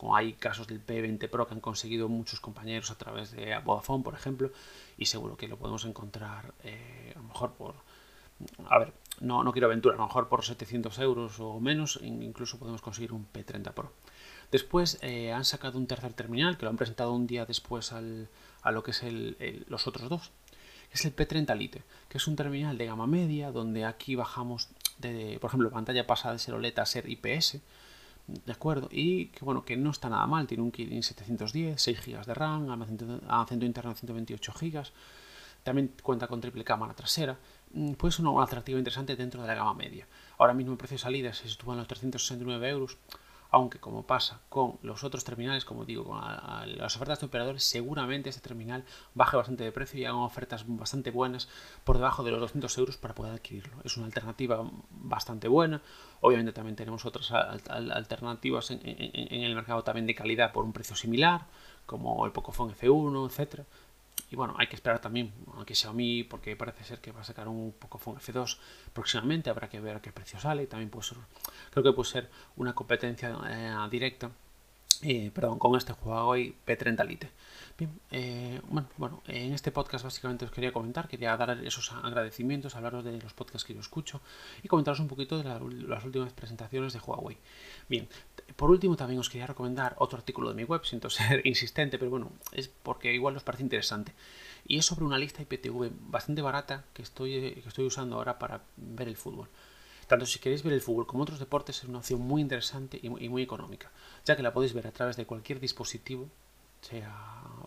Como 0.01 0.17
hay 0.17 0.33
casos 0.33 0.67
del 0.67 0.83
P20 0.83 1.29
Pro 1.29 1.47
que 1.47 1.53
han 1.53 1.61
conseguido 1.61 2.09
muchos 2.09 2.41
compañeros 2.41 2.91
a 2.91 2.95
través 2.97 3.33
de 3.33 3.59
Vodafone, 3.59 4.03
por 4.03 4.15
ejemplo, 4.15 4.51
y 4.97 5.05
seguro 5.05 5.37
que 5.37 5.47
lo 5.47 5.59
podemos 5.59 5.85
encontrar 5.85 6.55
eh, 6.65 7.13
a 7.15 7.19
lo 7.19 7.25
mejor 7.27 7.53
por. 7.53 7.75
A 8.71 8.79
ver, 8.79 8.95
no, 9.21 9.45
no 9.45 9.53
quiero 9.53 9.67
aventurar, 9.67 9.99
a 9.99 10.01
lo 10.01 10.07
mejor 10.07 10.31
por 10.31 10.43
700 10.43 10.99
euros 11.01 11.39
o 11.39 11.61
menos, 11.61 12.01
incluso 12.03 12.59
podemos 12.59 12.81
conseguir 12.81 13.13
un 13.13 13.27
P30 13.31 13.75
Pro. 13.75 13.93
Después 14.51 14.99
eh, 15.03 15.33
han 15.35 15.45
sacado 15.45 15.77
un 15.77 15.87
tercer 15.87 16.15
terminal 16.15 16.57
que 16.57 16.65
lo 16.65 16.71
han 16.71 16.79
presentado 16.79 17.13
un 17.13 17.27
día 17.27 17.45
después 17.45 17.93
al, 17.93 18.31
a 18.63 18.71
lo 18.71 18.83
que 18.83 18.93
es 18.93 19.03
el, 19.03 19.67
los 19.69 19.87
otros 19.87 20.09
dos. 20.09 20.31
Es 20.93 21.05
el 21.05 21.15
P30 21.15 21.55
Lite, 21.59 21.83
que 22.09 22.17
es 22.17 22.27
un 22.27 22.37
terminal 22.37 22.79
de 22.79 22.87
gama 22.87 23.07
media 23.07 23.53
donde 23.53 23.85
aquí 23.85 24.15
bajamos 24.15 24.71
de, 24.97 25.37
por 25.43 25.49
ejemplo, 25.49 25.71
pantalla 25.71 26.07
pasa 26.07 26.33
de 26.33 26.39
ser 26.39 26.55
OLED 26.55 26.79
a 26.79 26.87
ser 26.87 27.07
IPS, 27.07 27.61
¿de 28.47 28.53
acuerdo? 28.53 28.89
Y 28.91 29.27
que 29.27 29.45
bueno, 29.45 29.65
que 29.65 29.77
no 29.77 29.91
está 29.91 30.09
nada 30.09 30.27
mal, 30.27 30.47
tiene 30.47 30.63
un 30.63 30.71
Kirin 30.71 31.03
710, 31.03 31.81
6 31.81 32.07
GB 32.07 32.25
de 32.25 32.35
RAM, 32.35 32.71
almacenamiento 32.71 33.65
interno 33.65 33.91
de 33.91 33.97
128 33.97 34.53
GB, 34.53 34.85
también 35.63 35.93
cuenta 36.03 36.27
con 36.27 36.41
triple 36.41 36.65
cámara 36.65 36.95
trasera, 36.95 37.39
puede 37.99 38.13
ser 38.13 38.27
un 38.27 38.43
atractivo 38.43 38.79
interesante 38.79 39.17
dentro 39.17 39.43
de 39.43 39.49
la 39.49 39.55
gama 39.55 39.75
media. 39.75 40.07
Ahora 40.39 40.55
mismo 40.55 40.73
el 40.73 40.79
precio 40.79 40.97
de 40.97 41.03
salida 41.03 41.33
se 41.33 41.49
sitúa 41.49 41.75
en 41.75 41.79
los 41.79 41.89
369 41.89 42.69
euros, 42.69 42.97
aunque 43.51 43.79
como 43.79 44.05
pasa 44.05 44.41
con 44.49 44.79
los 44.83 45.05
otros 45.05 45.25
terminales, 45.25 45.65
como 45.65 45.85
digo, 45.85 46.05
con 46.05 46.21
las 46.77 46.97
ofertas 46.97 47.21
de 47.21 47.27
operadores, 47.27 47.65
seguramente 47.65 48.29
este 48.29 48.41
terminal 48.41 48.85
baje 49.15 49.37
bastante 49.37 49.65
de 49.65 49.73
precio 49.73 50.01
y 50.01 50.05
haga 50.05 50.17
ofertas 50.17 50.65
bastante 50.67 51.11
buenas 51.11 51.49
por 51.85 51.97
debajo 51.97 52.23
de 52.23 52.31
los 52.31 52.41
200 52.41 52.79
euros 52.79 52.97
para 52.97 53.15
poder 53.15 53.33
adquirirlo. 53.33 53.77
Es 53.85 53.97
una 53.97 54.07
alternativa 54.07 54.69
bastante 54.91 55.49
buena. 55.49 55.83
Obviamente 56.21 56.53
también 56.53 56.77
tenemos 56.77 57.05
otras 57.05 57.33
alternativas 57.33 58.71
en, 58.71 58.81
en 58.85 59.43
el 59.43 59.55
mercado 59.55 59.83
también 59.83 60.07
de 60.07 60.15
calidad 60.15 60.53
por 60.53 60.65
un 60.65 60.73
precio 60.73 60.95
similar, 60.95 61.47
como 61.87 62.25
el 62.25 62.33
Pocophone 62.33 62.75
F1, 62.75 63.27
etcétera. 63.27 63.65
Y 64.31 64.37
bueno, 64.37 64.55
hay 64.57 64.69
que 64.69 64.77
esperar 64.77 65.01
también 65.01 65.33
a 65.61 65.65
que 65.65 65.75
Xiaomi, 65.75 66.25
porque 66.25 66.55
parece 66.55 66.85
ser 66.85 67.01
que 67.01 67.11
va 67.11 67.21
a 67.21 67.25
sacar 67.25 67.49
un 67.49 67.73
Pocophone 67.73 68.21
F2 68.21 68.59
próximamente, 68.93 69.51
habrá 69.51 69.69
que 69.69 69.81
ver 69.81 69.97
a 69.97 70.01
qué 70.01 70.13
precio 70.13 70.39
sale. 70.39 70.67
También 70.67 70.89
puede 70.89 71.05
ser, 71.09 71.19
creo 71.71 71.83
que 71.83 71.93
puede 71.93 72.09
ser 72.09 72.31
una 72.57 72.73
competencia 72.73 73.37
eh, 73.49 73.89
directa 73.91 74.31
eh, 75.03 75.31
perdón, 75.35 75.59
con 75.59 75.77
este 75.77 75.93
Huawei 75.93 76.55
P30 76.67 77.07
Lite. 77.07 77.31
Bien, 77.79 77.99
eh, 78.11 78.61
bueno, 78.69 78.89
bueno, 78.99 79.23
en 79.27 79.55
este 79.55 79.73
podcast 79.73 80.05
básicamente 80.05 80.45
os 80.45 80.51
quería 80.51 80.73
comentar, 80.73 81.09
quería 81.09 81.35
dar 81.39 81.59
esos 81.65 81.91
agradecimientos, 81.93 82.77
hablaros 82.77 83.03
de 83.05 83.19
los 83.19 83.33
podcasts 83.33 83.67
que 83.67 83.73
yo 83.73 83.81
escucho 83.81 84.21
y 84.63 84.69
comentaros 84.69 85.01
un 85.01 85.09
poquito 85.09 85.39
de 85.39 85.45
las 85.89 86.05
últimas 86.05 86.33
presentaciones 86.35 86.93
de 86.93 86.99
Huawei. 86.99 87.39
Bien, 87.89 88.07
por 88.57 88.71
último 88.71 88.97
también 88.97 89.21
os 89.21 89.31
quería 89.31 89.47
recomendar 89.47 89.95
otro 89.99 90.19
artículo 90.19 90.51
de 90.51 90.55
mi 90.55 90.65
web, 90.65 90.85
siento 90.85 91.09
ser 91.11 91.47
insistente, 91.47 91.99
pero 91.99 92.11
bueno, 92.11 92.31
es 92.53 92.69
porque 92.69 93.15
igual 93.15 93.37
os 93.37 93.43
parece 93.43 93.63
interesante. 93.63 94.13
Y 94.67 94.77
es 94.77 94.85
sobre 94.85 95.07
una 95.07 95.17
lista 95.17 95.41
IPTV 95.41 95.91
bastante 96.11 96.43
barata 96.43 96.85
que 96.93 97.01
estoy, 97.01 97.55
que 97.55 97.65
estoy 97.67 97.87
usando 97.87 98.17
ahora 98.17 98.39
para 98.39 98.61
ver 98.77 99.09
el 99.09 99.17
fútbol. 99.17 99.49
Tanto 100.11 100.27
si 100.27 100.41
queréis 100.41 100.65
ver 100.65 100.73
el 100.73 100.81
fútbol 100.81 101.07
como 101.07 101.23
otros 101.23 101.39
deportes 101.39 101.79
es 101.79 101.85
una 101.85 101.99
opción 101.99 102.21
muy 102.21 102.43
interesante 102.43 102.99
y 103.01 103.29
muy 103.29 103.43
económica, 103.43 103.93
ya 104.25 104.35
que 104.35 104.43
la 104.43 104.53
podéis 104.53 104.73
ver 104.75 104.89
a 104.89 104.91
través 104.91 105.17
de 105.17 105.25
cualquier 105.25 105.61
dispositivo 105.61 106.29
sea 106.81 107.15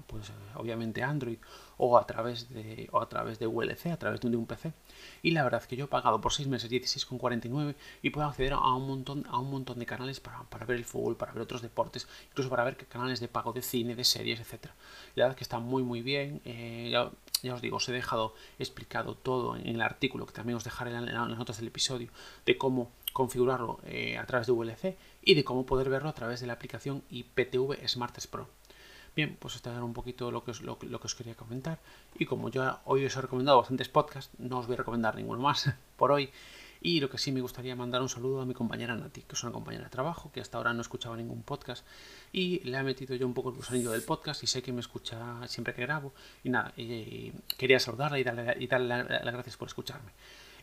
pues 0.08 0.30
obviamente 0.56 1.04
Android 1.04 1.38
o 1.78 1.98
a 1.98 2.06
través 2.06 2.50
de 2.50 2.90
o 2.92 3.00
a 3.00 3.08
través 3.08 3.40
de 3.40 3.48
VLC, 3.48 3.94
a 3.94 3.98
través 3.98 4.20
de 4.20 4.28
un 4.36 4.46
PC. 4.46 4.74
Y 5.22 5.32
la 5.32 5.44
verdad 5.46 5.62
es 5.62 5.68
que 5.68 5.78
yo 5.78 5.86
he 5.86 5.88
pagado 5.88 6.20
por 6.20 6.34
6 6.34 6.50
meses 6.50 6.70
16,49 6.70 7.76
y 8.02 8.10
puedo 8.10 8.28
acceder 8.28 8.52
a 8.52 8.74
un 8.74 8.88
montón 8.88 9.26
a 9.30 9.40
un 9.40 9.50
montón 9.50 9.80
de 9.80 9.86
canales 9.86 10.20
para, 10.20 10.44
para, 10.44 10.66
ver 10.66 10.76
el 10.76 10.84
fútbol, 10.84 11.16
para 11.16 11.32
ver 11.32 11.44
otros 11.44 11.62
deportes, 11.62 12.10
incluso 12.30 12.50
para 12.50 12.66
ver 12.66 12.76
canales 12.76 13.22
de 13.22 13.30
pago 13.30 13.54
de 13.54 13.62
cine, 13.62 13.96
de 13.96 14.04
series, 14.04 14.42
etcétera. 14.42 14.76
La 15.16 15.24
verdad 15.24 15.36
es 15.36 15.38
que 15.38 15.46
está 15.46 15.60
muy 15.60 15.84
muy 15.84 16.02
bien. 16.02 16.42
Eh, 16.44 16.94
ya, 17.44 17.54
os 17.54 17.62
digo, 17.62 17.78
os 17.78 17.88
he 17.90 17.92
dejado 17.92 18.34
explicado 18.58 19.16
todo 19.16 19.56
en 19.56 19.68
el 19.68 19.82
artículo 19.82 20.26
que 20.26 20.34
también 20.34 20.58
os 20.58 20.64
dejaré 20.64 20.96
en, 20.96 21.06
las 21.06 21.38
notas 21.38 21.58
del 21.58 21.68
episodio 21.68 22.10
de 22.46 22.58
cómo 22.58 22.92
configurarlo 23.12 23.80
eh, 23.86 24.18
a 24.18 24.26
través 24.26 24.48
de 24.48 24.54
VLC 24.54 24.98
y 25.22 25.36
de 25.36 25.44
cómo 25.44 25.66
poder 25.66 25.90
verlo 25.90 26.10
a 26.10 26.14
través 26.14 26.40
de 26.40 26.48
la 26.48 26.54
aplicación 26.54 27.04
IPTV 27.10 27.88
Smartest 27.88 28.32
Pro. 28.32 28.48
Bien, 29.16 29.38
pues 29.40 29.56
este 29.56 29.70
era 29.70 29.84
un 29.84 29.94
poquito 29.94 30.32
lo 30.32 30.44
que, 30.44 30.52
os, 30.52 30.62
lo, 30.62 30.80
que 30.80 30.88
os 30.88 31.16
quería 31.16 31.36
comentar. 31.36 31.80
Y 32.18 32.26
como 32.26 32.50
yo 32.50 32.80
hoy 32.86 33.06
os 33.06 33.16
he 33.16 33.22
recomendado 33.22 33.60
bastantes 33.60 33.90
podcasts, 33.90 34.34
no 34.40 34.58
os 34.58 34.66
voy 34.66 34.74
a 34.74 34.78
recomendar 34.78 35.16
ninguno 35.16 35.40
más 35.40 35.70
por 35.98 36.12
hoy. 36.12 36.32
Y 36.86 37.00
lo 37.00 37.10
que 37.10 37.18
sí 37.18 37.32
me 37.32 37.40
gustaría 37.40 37.78
mandar 37.78 38.02
un 38.02 38.10
saludo 38.10 38.42
a 38.42 38.46
mi 38.46 38.54
compañera 38.54 38.94
Nati, 38.94 39.22
que 39.22 39.36
es 39.36 39.44
una 39.44 39.54
compañera 39.54 39.86
de 39.86 39.90
trabajo, 39.90 40.34
que 40.34 40.42
hasta 40.42 40.58
ahora 40.58 40.74
no 40.74 40.82
escuchaba 40.82 41.16
ningún 41.16 41.42
podcast. 41.42 41.86
Y 42.34 42.60
le 42.66 42.78
he 42.78 42.84
metido 42.84 43.16
yo 43.16 43.26
un 43.26 43.34
poco 43.34 43.52
el 43.52 43.56
gusanillo 43.56 43.92
del 43.92 44.02
podcast 44.02 44.44
y 44.44 44.48
sé 44.48 44.62
que 44.62 44.74
me 44.74 44.82
escucha 44.82 45.48
siempre 45.48 45.74
que 45.74 45.84
grabo. 45.84 46.14
Y 46.44 46.50
nada, 46.50 46.74
quería 47.58 47.80
saludarla 47.80 48.20
y 48.20 48.26
darle, 48.26 48.58
y 48.60 48.68
darle 48.68 49.06
las 49.06 49.34
gracias 49.34 49.56
por 49.56 49.70
escucharme. 49.70 50.12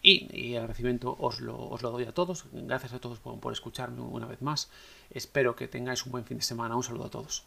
Y, 0.02 0.52
el 0.52 0.58
agradecimiento 0.58 1.16
os 1.18 1.40
lo, 1.40 1.56
os 1.56 1.80
lo, 1.80 1.90
doy 1.90 2.04
a 2.04 2.12
todos. 2.12 2.44
Gracias 2.52 2.92
a 2.92 2.98
todos 2.98 3.18
por 3.18 3.52
escucharme 3.54 4.02
una 4.02 4.26
vez 4.26 4.42
más. 4.42 4.70
Espero 5.08 5.56
que 5.56 5.68
tengáis 5.68 6.04
un 6.04 6.12
buen 6.12 6.26
fin 6.26 6.36
de 6.36 6.42
semana. 6.42 6.76
Un 6.76 6.82
saludo 6.82 7.06
a 7.06 7.10
todos. 7.10 7.44